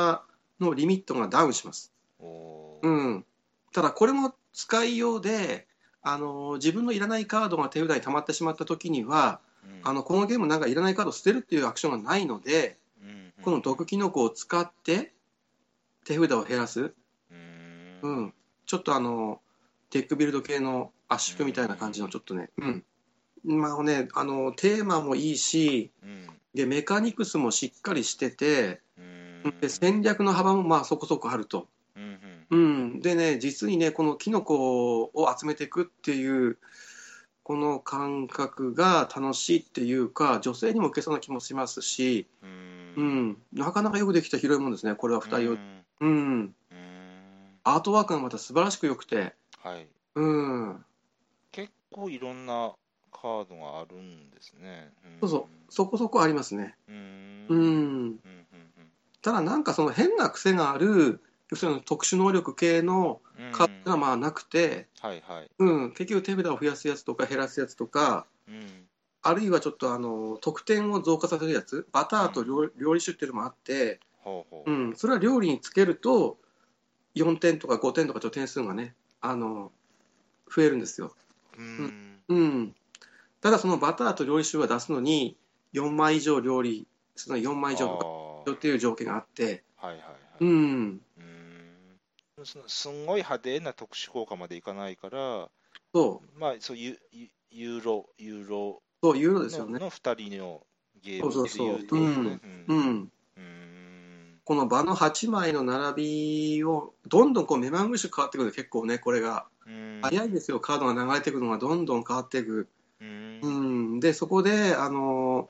[0.61, 3.25] のリミットがダウンします、うん、
[3.73, 5.67] ただこれも使いようで
[6.03, 9.81] あの自分のいらないカードが手札に溜まってしまった時にはうん。
[9.85, 13.33] あのこのゲームなんかいらないカードを捨てるっていうアクションがないのでうん。
[13.43, 15.13] この毒キノコを使って
[16.05, 16.93] 手札を減らす、
[17.31, 18.01] うん。
[18.03, 18.35] うん、
[18.67, 19.41] ちょっとあの
[19.91, 22.85] テックビルド系の圧縮みたいな感じのちょっとね、うん
[23.45, 26.27] まあね、あのテーマもいいしうん。
[26.55, 29.55] でメカニクスもしっかりしててうん。
[29.61, 31.67] で戦略の幅もまあそこそこあると、
[31.97, 32.19] うん
[32.51, 36.59] うん、でね実にねこのキノコを集めていくっていう
[37.43, 42.73] この感覚が楽しいっていうか女性にも受けそうな気もしますし、うん。
[42.95, 45.57] うん、なかなかよくできた広いもんですねこれは2人を、
[46.01, 46.55] うん。
[47.65, 49.87] アートワークがまた素晴らしく良くて、はい。
[50.15, 50.85] うん、
[51.53, 52.73] 結構いろんな
[53.23, 54.93] カードがあるんですね。
[55.21, 56.93] そうそうそこそこありますね、う。
[56.93, 58.19] うんうんん、
[59.23, 63.53] ただなんかその変な癖がある要するに特殊能力系のうん。
[63.53, 65.51] カードがまあなくて、はいはい。
[65.59, 68.89] うん、結局手札を増やすやつとか減らすやつとかうん。
[69.23, 74.71] あるいはちょっとあの得点を増加させるやつバターと料料理酒っていうのもあって、ほうほう。
[74.71, 76.39] うん、それは料理につけると
[77.15, 79.71] 4点とか5点とかちょっと点数がねあの
[80.53, 81.15] 増えるんですよ、
[81.57, 82.23] うん。
[82.29, 82.75] うん、
[83.43, 85.37] ただそのバターと料理酒は出すのに
[85.75, 86.87] 4枚以上料理
[87.17, 88.05] するのに4枚以上とか
[88.47, 90.17] あっていう条件があって、ーはいはいはい。
[90.41, 92.45] うん、うん。
[92.45, 95.49] そのすんごい派手な特殊効果までいかないから、
[95.93, 96.39] そう。
[96.39, 100.61] まあ、そうユユユーロ、ユーロそういうのですよのね、の2人の
[101.03, 102.41] ゲームそうってそうそういうところですね。
[102.69, 102.79] ううん。
[102.79, 104.41] ん、うん。
[104.45, 110.01] この場の8枚の並びをどんどんこう目まぐるしく変わってくる結構ねこれがうん。
[110.03, 110.61] 早いんですよ。
[110.61, 112.69] カードが流れてくるのがどんどん変わっていく、
[114.01, 115.49] でそこであの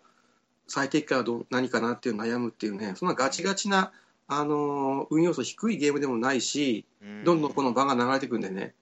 [0.66, 3.92] 最適化はどう何かなっていう悩むっていうねそんなガチガチな
[4.28, 6.86] あの運要素低いゲームでもないし
[7.24, 8.74] どんどんこの場が流れてくるんでね。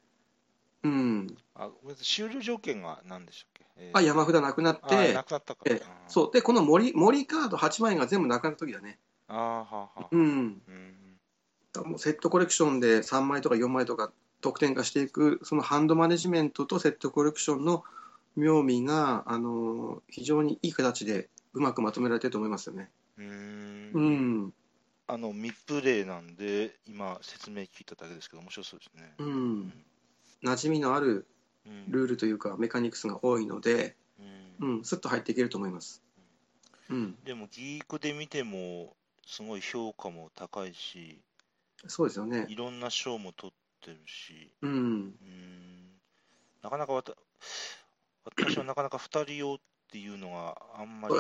[0.83, 1.37] うん。
[1.55, 3.99] あごめんなさい終了条件が何でしたっけ、えー。
[3.99, 5.63] あ山札なくなっあてなくなったか。
[5.67, 6.31] えそう。
[6.33, 8.99] でこの森森カード8枚が全部なくなった時だね。
[9.29, 10.21] あーはあはあうん。
[10.69, 11.91] うん。
[11.91, 17.85] もうセットコレクションで3枚とか4枚とか得点化していくそのハンドマネジメントとセットコレクションの
[18.37, 22.91] 妙味が、あの非常にいい形でうまくまとめられてると思いますよね。
[23.19, 23.91] うーん。
[23.93, 24.01] う
[24.47, 24.55] ん、
[25.07, 29.15] あのミップレイなんで今説明聞いただけですけど面白そうですね。
[29.19, 29.73] う、うん。
[30.43, 31.27] 馴染みのある
[31.67, 31.91] うん。
[31.91, 33.97] ルールというかメカニクスが多いので、
[34.61, 34.77] うん。
[34.77, 36.03] うん、スッと入っていけると思います。
[36.89, 41.21] うん、でもギークで見てもすごい評価も高いし
[41.87, 42.47] そうですよね。
[42.49, 44.51] いろんな賞も取ってるし。
[44.61, 45.15] うん、うん。
[46.63, 47.13] なかなかわた
[48.25, 49.59] 私はなかなか2人用っ
[49.91, 51.15] ていうのがあんまり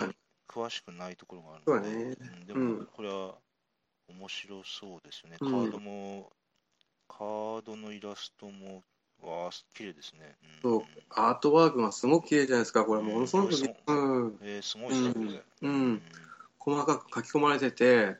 [0.48, 2.16] 詳しくないところがあるので、ね。
[2.20, 2.78] うんでうん。
[2.80, 3.34] もこれは
[4.08, 5.50] 面白そうですよね、うん。
[5.50, 6.30] カードも
[7.08, 8.82] カードのイラストも
[9.22, 10.70] わあ綺麗ですね、うん。
[10.72, 10.82] そう。
[11.10, 13.06] アートワークがすごく綺麗じゃないですか、これ、うん。
[13.06, 16.02] ものすごく、そううん、えーすごいですね、うん。
[16.58, 18.16] 細かく書き込まれてて、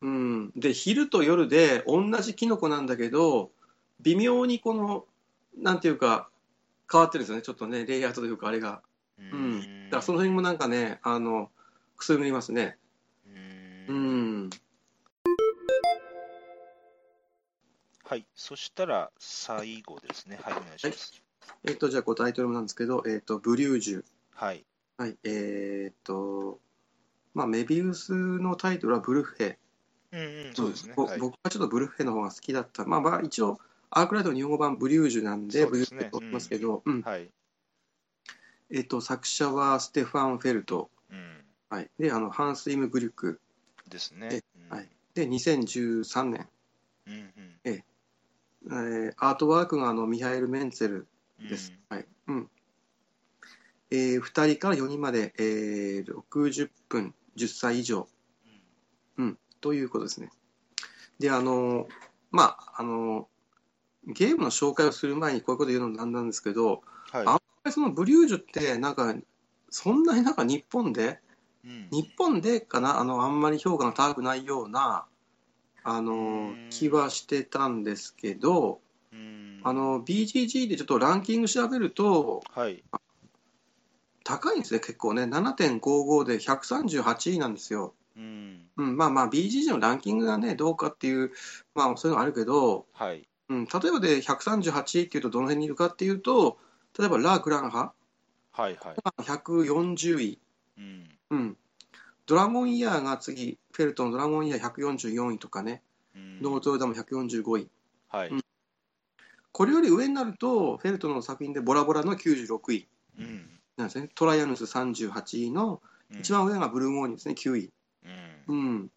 [0.00, 3.50] うん、で昼と夜で同じキノコなんだけど
[4.00, 5.04] 微妙にこの
[5.60, 6.28] なんていうか
[6.90, 7.42] 変わってるんですよね。
[7.42, 8.82] ちょっとねレイアウトというかあれが、
[9.18, 11.50] ううん、だからその辺もなんかねあの
[11.96, 12.76] くすぐりますね。
[13.26, 14.44] ううん。
[14.46, 14.50] ん
[18.04, 20.38] はい、そしたら最後ですね。
[20.42, 21.22] はい、お願いします。
[21.64, 24.04] えっ、とじゃあこうタイトルなんですけど、えっとブリュージュ。
[24.34, 24.64] はい。
[24.96, 25.16] はい。
[25.24, 26.58] えっ、と
[27.34, 29.56] まあメビウスのタイトルはブルッフェ。
[30.12, 30.94] うんうん、そうですね。
[30.96, 31.18] ぼはい。
[31.18, 32.86] 僕はちょっとブルッフェの方が好きだった。
[32.86, 33.58] まあまあ一応
[33.90, 35.70] アークライトの日本語版ブリュージュなんでですね。
[35.70, 37.02] ブリュージュと言いますけど、うん。
[37.02, 37.30] はい。
[38.70, 40.90] えっ、と作者はステファン・フェルト。
[41.10, 41.44] うん。
[41.70, 43.40] はい、であのハンス・イム・グリュック。
[43.88, 44.28] ですね。
[44.30, 44.42] え。
[44.70, 44.76] うん。
[44.76, 44.88] はい。
[45.14, 46.48] で2013年、
[47.06, 47.30] うんうん
[47.64, 47.82] えー
[49.16, 51.06] アートワークがあのミハエル・メンツェル
[51.40, 51.48] うん。
[51.48, 52.06] です、はい。
[52.26, 52.50] うん。
[53.90, 58.08] えー、2人から4人まで、えー、60分10歳以上、
[59.16, 60.30] うん、ということですね。
[61.18, 61.88] であの
[62.30, 63.28] まああの
[64.08, 66.82] ゲームの紹介をする前にこういうこと言うのもなんなんですけど
[67.12, 67.24] はい。
[67.26, 67.40] あ
[67.70, 69.14] そのブリュージュってなんか
[69.70, 71.20] そんなになんか日本で
[71.64, 75.04] うん日本でかなあのあんまり評価が高くないような
[75.84, 76.16] あのう
[76.52, 78.80] ん気はしてたんですけど
[79.12, 82.82] うんあの BGG でちょっとランキング調べるとはい。
[84.24, 88.66] 高いんですね結構ね7.55で138位なんですよ、うん。
[88.76, 91.32] うん、まあまあ BGG のランキングがねどうかっていう
[91.74, 93.26] まあそういうのあるけど、はい。
[93.48, 96.58] うん、例えばで138位っていうとどの辺にいるかっていうと
[96.98, 97.92] 例えばラ・グランハ
[98.52, 98.96] はいはい。
[98.96, 100.38] が140位
[100.78, 101.08] うん。
[101.30, 101.56] うん、
[102.26, 105.82] ドラゴンイヤーが次、フェルトのドラゴンイヤー144位とかね、
[106.14, 107.68] うんノートルダム145位。
[108.08, 108.28] はい。
[108.28, 108.40] うん
[109.50, 112.86] これより上になると、フェルトの作品でボラボラの96位
[113.18, 113.50] うん。
[113.76, 114.08] なんですね。
[114.14, 115.80] トライアヌス38位の、
[116.12, 117.72] うん一番上がブルーゴーニュですね、9位。
[118.48, 118.90] うんうん。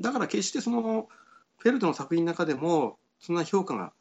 [0.00, 1.08] だから決してその、
[1.58, 3.92] フェルトの作品の中でも、そんな評価が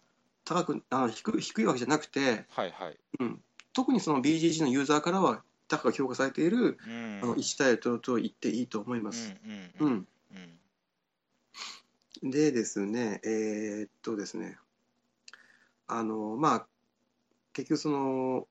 [0.45, 2.97] 高く、あの低い低いわけじゃなくて、はいはい。
[3.19, 3.41] うん、
[3.73, 9.35] 特にその BGG のユーザーからは高く評価されている、うんあの1対とと言っていいと思います。
[9.45, 10.59] うんうんうん
[12.21, 14.57] でですね、えーっとですね、
[15.87, 16.67] あの、まあ、
[17.53, 18.47] 結局その、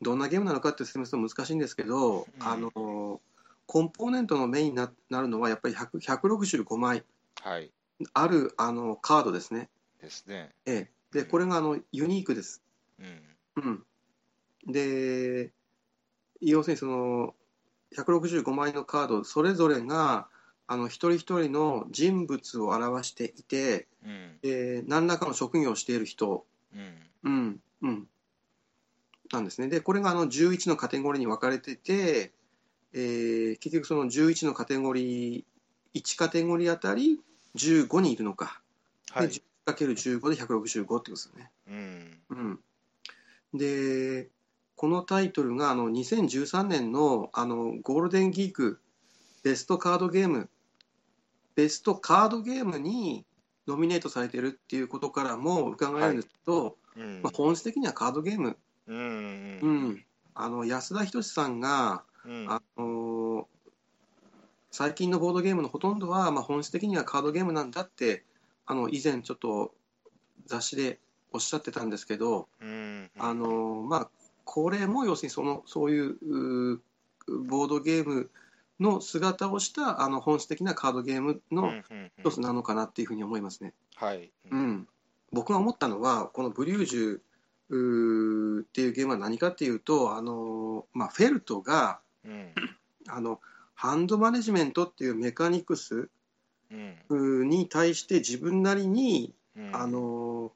[0.00, 3.20] どんなゲームなのかって説明すると難しいんですけど、うんあの、
[3.66, 7.04] コンポーネントのメインにななるのはやっぱり100 165枚
[7.42, 7.72] はい。
[8.12, 9.68] あるあのカードですね。
[10.06, 10.54] ですね。
[10.66, 12.62] ええ、で、これがあのユニークです。
[12.98, 13.36] うん。
[13.56, 14.72] うん。
[14.72, 15.52] で、
[16.40, 17.34] 要するにその、
[17.96, 20.28] 165枚のカード、それぞれが、
[20.68, 24.38] あの、一人一人の人物を表していて、うん。
[24.42, 27.02] えー何らかの職業をしている人、うん。
[27.24, 28.08] うん、うん、
[29.32, 29.68] なんですね。
[29.68, 32.32] で、これがあの11のカテゴリーに分かれてて、
[32.92, 35.44] えー結局その11のカテゴリー、
[35.94, 37.20] 1カテゴリーあたり
[37.56, 38.60] 15人いるのか。
[39.10, 39.28] はい。
[39.28, 41.50] で 10×15 で165ってことですよね。
[41.68, 42.20] うん。
[42.30, 44.28] うん、で、
[44.76, 48.80] このタイトルがあの2013年のあのゴールデンギーク
[49.42, 50.48] ベストカードゲーム、
[51.54, 53.24] ベストカードゲームに
[53.66, 58.56] ノミネートされているっていうことからも伺えるんですけど、うんまあ、本質的にはカードゲーム、
[58.86, 58.96] うん。
[58.96, 59.88] ううん。
[59.90, 60.04] ん、
[60.34, 62.46] あの安田仁さんが、うん。
[62.48, 63.46] あのー
[64.76, 68.24] 最近のボードゲームのほとんどは、まあ、本質的にはカードゲームなんだって
[68.66, 69.72] あの以前ちょっと
[70.46, 70.98] 雑誌で
[71.32, 73.10] おっしゃってたんですけど、うん。
[73.18, 74.10] あのまあ、
[74.44, 76.80] これも要するにそのそういう
[77.46, 78.30] ボードゲーム
[78.80, 81.72] の姿をしたあの本質的なカードゲームの
[82.18, 83.72] 一つなのかなっていうふうに思いますね。
[83.96, 84.30] はい。
[84.50, 84.88] うん、
[85.32, 92.52] 僕が思ったのはこのブリュージュっていうゲームは何かっていうとあの、まあ、フェルトがうん。
[93.08, 93.40] あの
[93.74, 96.08] ハンドマネジメントっていうメカニクス
[97.10, 99.74] に対して自分なりにうん。
[99.74, 100.52] あ、の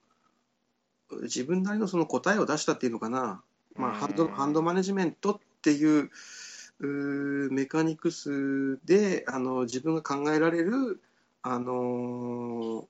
[1.23, 3.43] 自分なりのその答えを出したっていうのかな、
[3.75, 6.11] まあ、ハンドうんハンドマネジメントっていう
[7.51, 11.01] メカニクスであの自分が考えられる、
[11.43, 12.87] あの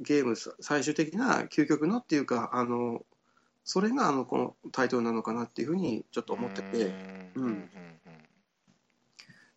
[0.00, 3.04] ゲームさ最終的な究極のっていうかあの
[3.64, 6.94] それがあのこのタイトルなのかなっていうふうにちょっと思ってて。
[7.34, 7.68] うん。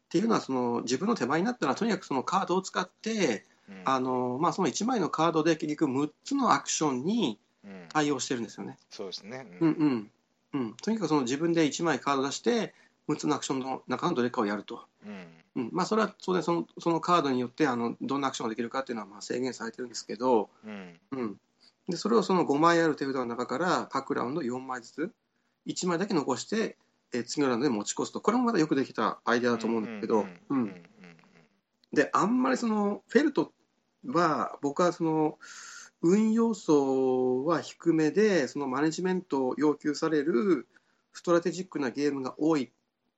[0.09, 0.17] うん。
[0.17, 3.81] っていうのはその自分の手前になったらとにかくそのカードを使ってうん。
[3.85, 7.85] あの、まあ、その1枚のカードで結局6つのアクションにうん。
[7.89, 8.77] 対応してるんですよね。
[8.89, 9.45] そうですね。
[9.59, 10.11] うんうん
[10.53, 12.73] うん、とにかくその自分で1枚カード出して
[13.07, 15.27] 6つのアクションの中のどれかをやると、うん。
[15.55, 20.99] うんまあ、それは当然そのそのカードによってあのどんなアクションができるかっていうのはまあ制限されてるんですけど、うん。
[21.11, 21.37] うん、
[21.87, 25.11] でそれをその5枚ある手札の中から各ラウンド4枚ずつ
[25.67, 26.77] 1枚だけ残して、
[27.13, 30.75] えー次のラウンドで持ち越すとこれもまたよくできたアイデアだと思うんですけど、うん
[31.93, 33.51] で、あんまりそのフェルト
[34.05, 35.37] は、僕はその
[36.01, 40.67] 運要素は低めで、そのマネジメントを要求される
[41.13, 42.71] ストラテジックなゲームが多い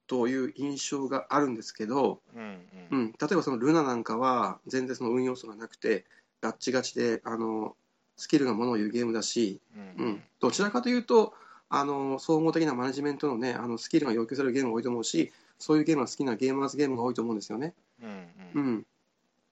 [0.07, 2.57] という印象があるんですけど、うんう
[2.91, 3.03] うん。
[3.05, 6.05] ん、例えばそのルナなんかは全然その運要素がなくて、
[6.41, 7.75] ガッチガチであの
[8.15, 10.05] スキルがものを言うゲームだし、うん。
[10.05, 11.33] うん、どちらかというと
[11.74, 17.74] あの総合的なマネジメントの,、ね、あのスキルが要求されるゲームが多いと思うしそういうゲームが好きなゲーマーズゲームが多いと思うんですよね。
[18.03, 18.86] うんうん、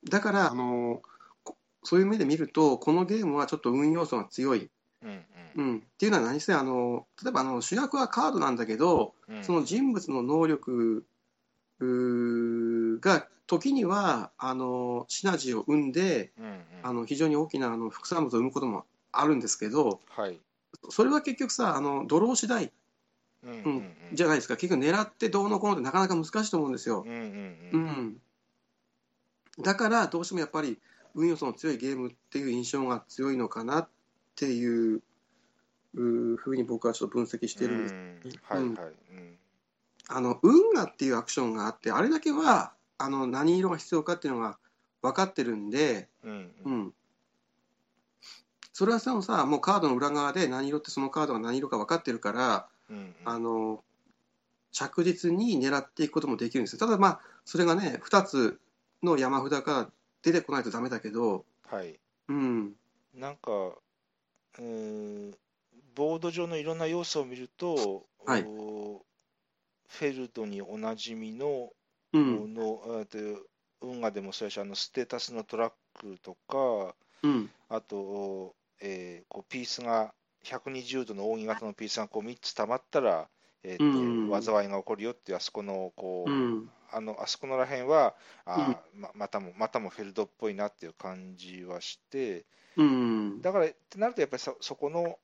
[0.09, 1.01] だからあの
[1.45, 4.70] こそういう目で見るとこのゲームはちょっと運要素が強い、
[5.01, 5.09] うん
[5.55, 5.65] うん。
[5.65, 9.43] うん、っていうのは何せあの例えばあの主役はカードなんだけどうん。
[9.43, 11.05] その人物の能力
[12.99, 16.59] が時にはあのシナジーを生んでうんうん。
[16.84, 20.38] あの非常に大きなあの副産物を生むこともあるんですけどはい
[20.89, 22.72] それは結局さあのドロー次第
[23.43, 23.93] うんうんうん。
[24.13, 24.57] じゃないですか。
[24.57, 27.03] 結局狙ってどうのこうのってなかなか難しいと思うんですよ。
[27.05, 27.09] う。
[27.09, 27.82] んうんううん。
[28.07, 28.22] ん、
[29.59, 30.80] だからどうしてもやっぱり
[31.15, 33.89] 運要素の強いゲームっていう印象が強いのかなっ
[34.36, 35.01] ていう
[35.93, 37.93] ふうに僕はちょっと分析してるんです。
[37.93, 38.70] うん。
[38.78, 38.93] はいはい。
[39.11, 39.38] うん。
[40.11, 44.57] あの運河っていうアクションがあってあれだけはあの何色が必要かっていうのが
[45.01, 46.93] 分かってるんで、うん、
[48.80, 53.84] それはそのさもうカードの裏側で何色ってそのカードが何色か分かってるからうんあの
[54.71, 56.80] 着実に狙っていくこともできるんですよ。
[56.80, 58.57] ただまあそれがね2つ
[59.03, 59.89] の山札から
[60.23, 61.99] 出てこないとダメだけど、はい。
[62.30, 62.71] うん、
[63.13, 65.36] なんか、うーん、
[65.93, 68.45] ボード上のいろんな要素を見ると、はい。
[68.47, 69.03] お
[69.89, 71.73] フェルドにおなじみの
[72.13, 73.05] うん、の、えー
[73.36, 73.45] と
[73.82, 80.13] 運河でもそうやし、あのステータスのトラックとか、うん、あと、えーこうピースが
[80.43, 83.27] 120度の扇形のピースがこう3つ溜まったら、
[83.63, 88.15] えーとうん災いが起こるよっていう、あそこのこう、うん、あのあそこのらへんは
[88.45, 92.45] あー、ままたもまたもフェルドっぽいなっていう感じはして、
[92.77, 95.19] うん、だからってなると、やっぱりそそこの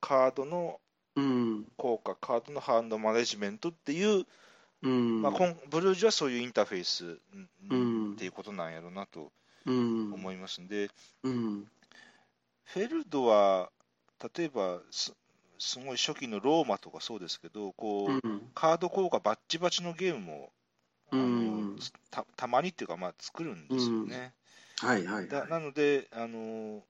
[0.00, 0.80] カードの
[1.16, 4.24] うん、効果、カードのハンドマネジメントっていう、
[4.82, 7.18] うん、まあ、コンブルージュはそういうインターフェース
[7.70, 8.12] うん。
[8.12, 9.32] っていうことなんやろうなと
[9.66, 10.88] うん、思いますんで、
[11.24, 11.66] うん、
[12.72, 13.70] フェルドは
[14.36, 15.12] 例えばす
[15.58, 20.52] すごい初期のローマとかそうですけど、こううん、カード効果バッチバチのゲームも
[21.10, 21.78] あのうん
[22.10, 24.32] たたまにっていうか、まあ、作るんですよね。
[24.78, 26.82] はいはいはだなので、あの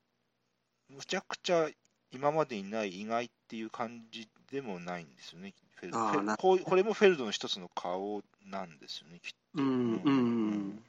[0.91, 1.69] むちゃくちゃ
[2.13, 5.55] 今までにない意外っていう感じでもないんですよね。
[5.77, 9.61] フェルドこうこれもフェルドの一つの顔なんですよね、きっと。
[9.61, 9.65] い。
[9.65, 10.85] うん、うん、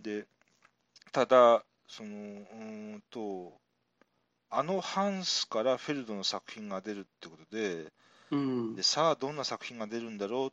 [0.00, 0.26] で、
[1.10, 3.52] ただ、その、うーんと、
[4.54, 7.90] あのハンスからフェルドの作品が出るってことで、
[8.30, 8.76] うん。
[8.76, 10.50] で、さあどんな作品が出るんだろうっ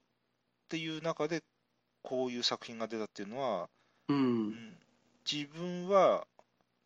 [0.70, 1.44] ていう中で、
[2.02, 3.70] こういう作品が出たっていうのは、
[4.08, 4.78] う、うんん
[5.30, 6.26] 自分は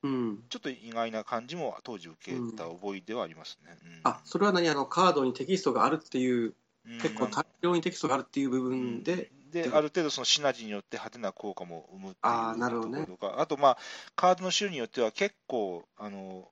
[0.01, 0.43] うん。
[0.49, 3.77] ちょっと意外な感じも当時受けた覚えではありますね。
[3.83, 4.01] うん。
[4.03, 4.67] あ、それは何？
[4.69, 6.53] あの、カードにテキストがあるっていう、
[6.85, 6.97] うん。
[6.97, 13.77] 結構大量にテキストがあるっていう部分で、で、ある程度そのシナジーによって派手な効果も生むっていうところとか、あとまあ、
[14.15, 16.49] カードの種類によっては結構、あの、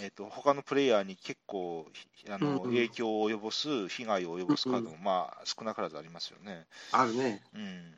[0.00, 6.66] えっ、と、他のプレイヤーに結構、ひあの、うんうん影響を及ぼす、被害を及ぼすカードも、まあ、少なからずありますよね。
[6.92, 7.42] あるね。
[7.54, 7.94] うん。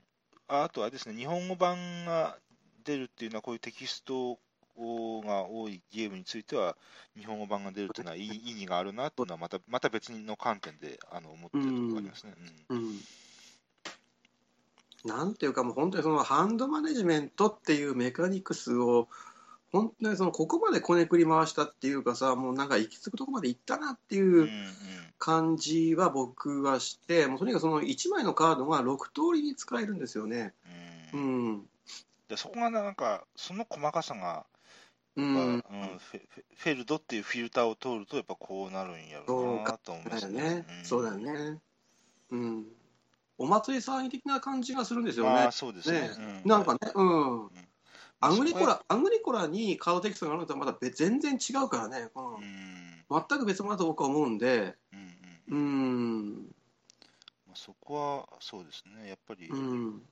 [0.48, 2.36] ああとはですね、日本語版が
[2.84, 4.38] 出るっていうのは、こういうテキスト
[4.76, 6.76] が多いゲームについては、
[7.16, 12.34] 日本語版が出るっていうのは、いい意義があるなっていうのは、また、また別の観点で、あの、思ってるところがありますね。
[12.68, 13.00] うんうん。
[15.06, 19.08] なんていうかもう本当にそのハンドマネジメントっていうメカニクスを
[19.72, 24.48] 本当にそのここまでこねくり回したっていうかさもうなんか行き着くとこまで行ったなっていううん
[25.18, 30.52] 感じは僕はしてもうとにかくその1枚のカードが6通りに使えるんですよね。
[31.14, 31.62] ううんん
[32.28, 34.46] でそこがなんか、その細かさが、
[35.16, 35.64] うんうん
[36.56, 41.58] フェルドっていうフィルターを通ると、やっぱこうなるんやろうなと思いますね、んそうだよね。
[42.30, 42.64] うん。
[43.38, 45.32] お祭り騒ぎ的な感じがするんですよね。
[45.32, 46.00] まあ、そうですね。
[46.00, 46.10] ね
[46.44, 47.50] うんなんかね、うん。
[48.20, 52.34] アグリコラ、アグリコラにカードテキストがあるのとはまた別全然違うからね、うん。
[52.34, 52.96] うん。
[53.10, 55.16] 全く別物だと僕は思うんで、うん
[55.48, 56.34] うんうん、
[57.46, 60.02] まあそこはそうですね、やっぱり、うん、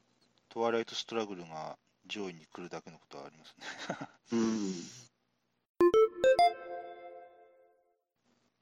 [0.48, 1.76] トワイライトストラグルが
[2.06, 3.64] 上位に来るだけのことはありますね。
[4.32, 4.74] うん。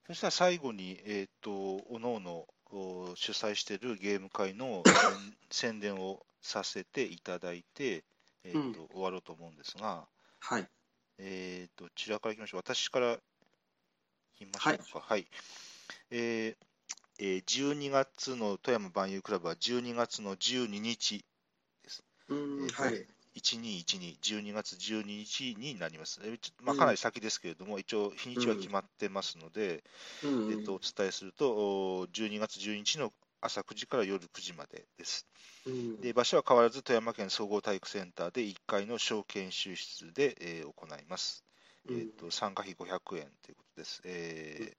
[0.06, 4.82] そしたら最後に、えっ、と、おのおのお主催しているゲーム会の
[5.50, 8.04] 宣 宣伝をさせていただいて、
[8.44, 10.06] えっ、と、うん終わろうと思うんですが、
[10.40, 10.68] はい。
[11.18, 12.60] えー、と、こちらからいきましょう。
[12.60, 13.18] 私からい
[14.36, 15.00] きましょうか。
[15.00, 15.26] はい。
[16.10, 16.66] えー
[17.18, 21.24] えー12月の富山万有クラブは12月の12日
[21.84, 22.02] です。
[22.28, 23.06] うんえーはい。
[23.34, 26.20] 1212、12月12日になります。
[26.22, 29.84] えーちょまあ、かなり先ですけれども、一応、日にちは決まってますので、
[30.22, 31.50] うんえっと、お伝えすると、
[32.00, 33.12] お12月12日の
[33.42, 35.26] 朝9時から夜9時までです。
[35.66, 41.44] うんで場所は変わらず富山県総合体育センターで1階の小研修室で、えー行います。
[41.88, 44.00] うんえっと参加費500円ということです。
[44.04, 44.76] えー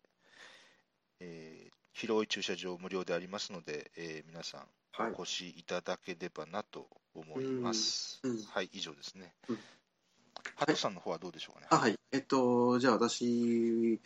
[1.19, 4.61] えー広い駐車場無料でありますので、えー皆さん
[4.93, 8.19] はいお越しいただければなと思います。
[8.23, 9.59] うんうんはい、以上ですねうん。
[10.55, 11.67] ハトさんの方はどうでしょうかね。
[11.69, 11.95] あはい。
[12.11, 13.99] えっと、じゃあ私、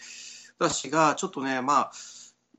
[0.59, 1.91] 私がちょっとね、まあ、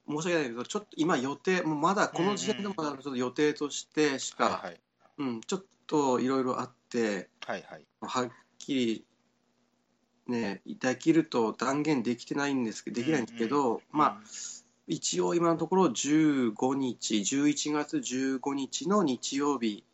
[0.09, 4.81] 申し訳ないけど、ちょっと今予定、もうまだこの時点でもまだちょっと予定としてしか、はいはい。
[5.19, 7.85] うん、ちょっといろいろあって、はいはい。
[8.01, 9.05] はっきり、
[10.27, 14.19] ね、できると断言できてないんですけど、できないんですけど、まあ、
[14.87, 19.85] 一応今のところ15日、11月15日の日曜日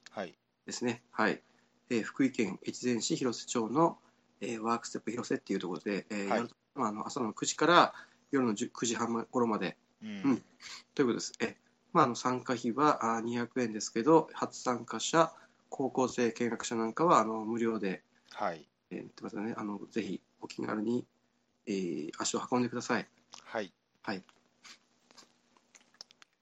[0.66, 1.02] ですね。
[1.10, 1.42] はい。
[1.90, 3.98] えー福井県越前市広瀬町の、
[4.40, 6.40] えーワークステップ広瀬っていうところで、えーはい。
[6.40, 7.94] 夜まあ、あの朝の9時から
[8.30, 10.44] 夜の10 9時半頃までうんうん
[10.94, 11.32] ということです。
[11.40, 11.56] え
[11.92, 15.32] まあ、あの参加費はあー200円ですけど、初参加者、
[15.70, 18.02] 高校生見学者なんかはあの無料で、
[18.32, 21.04] はいえー言ってますので、あのぜひお気軽に、
[21.66, 23.08] えー足を運んでください。
[23.44, 24.22] はいはい。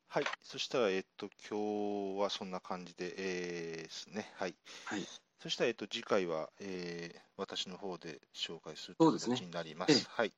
[0.08, 4.30] はい、そしたら、えっと、今日はそんな感じで、えーですね。
[4.36, 4.54] はい。
[4.84, 5.06] はい。
[5.40, 9.92] そしたら、えっと、次回は、えー私の方で紹介する形になります。
[9.92, 10.32] ええはい。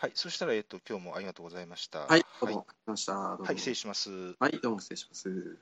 [0.00, 2.06] はい、そしたら、えっと、今日もありがとうございました。
[2.06, 3.12] はい、どうもありがとうございました。
[3.12, 4.34] はい、失礼します。
[4.40, 5.58] はい、どうも失礼します。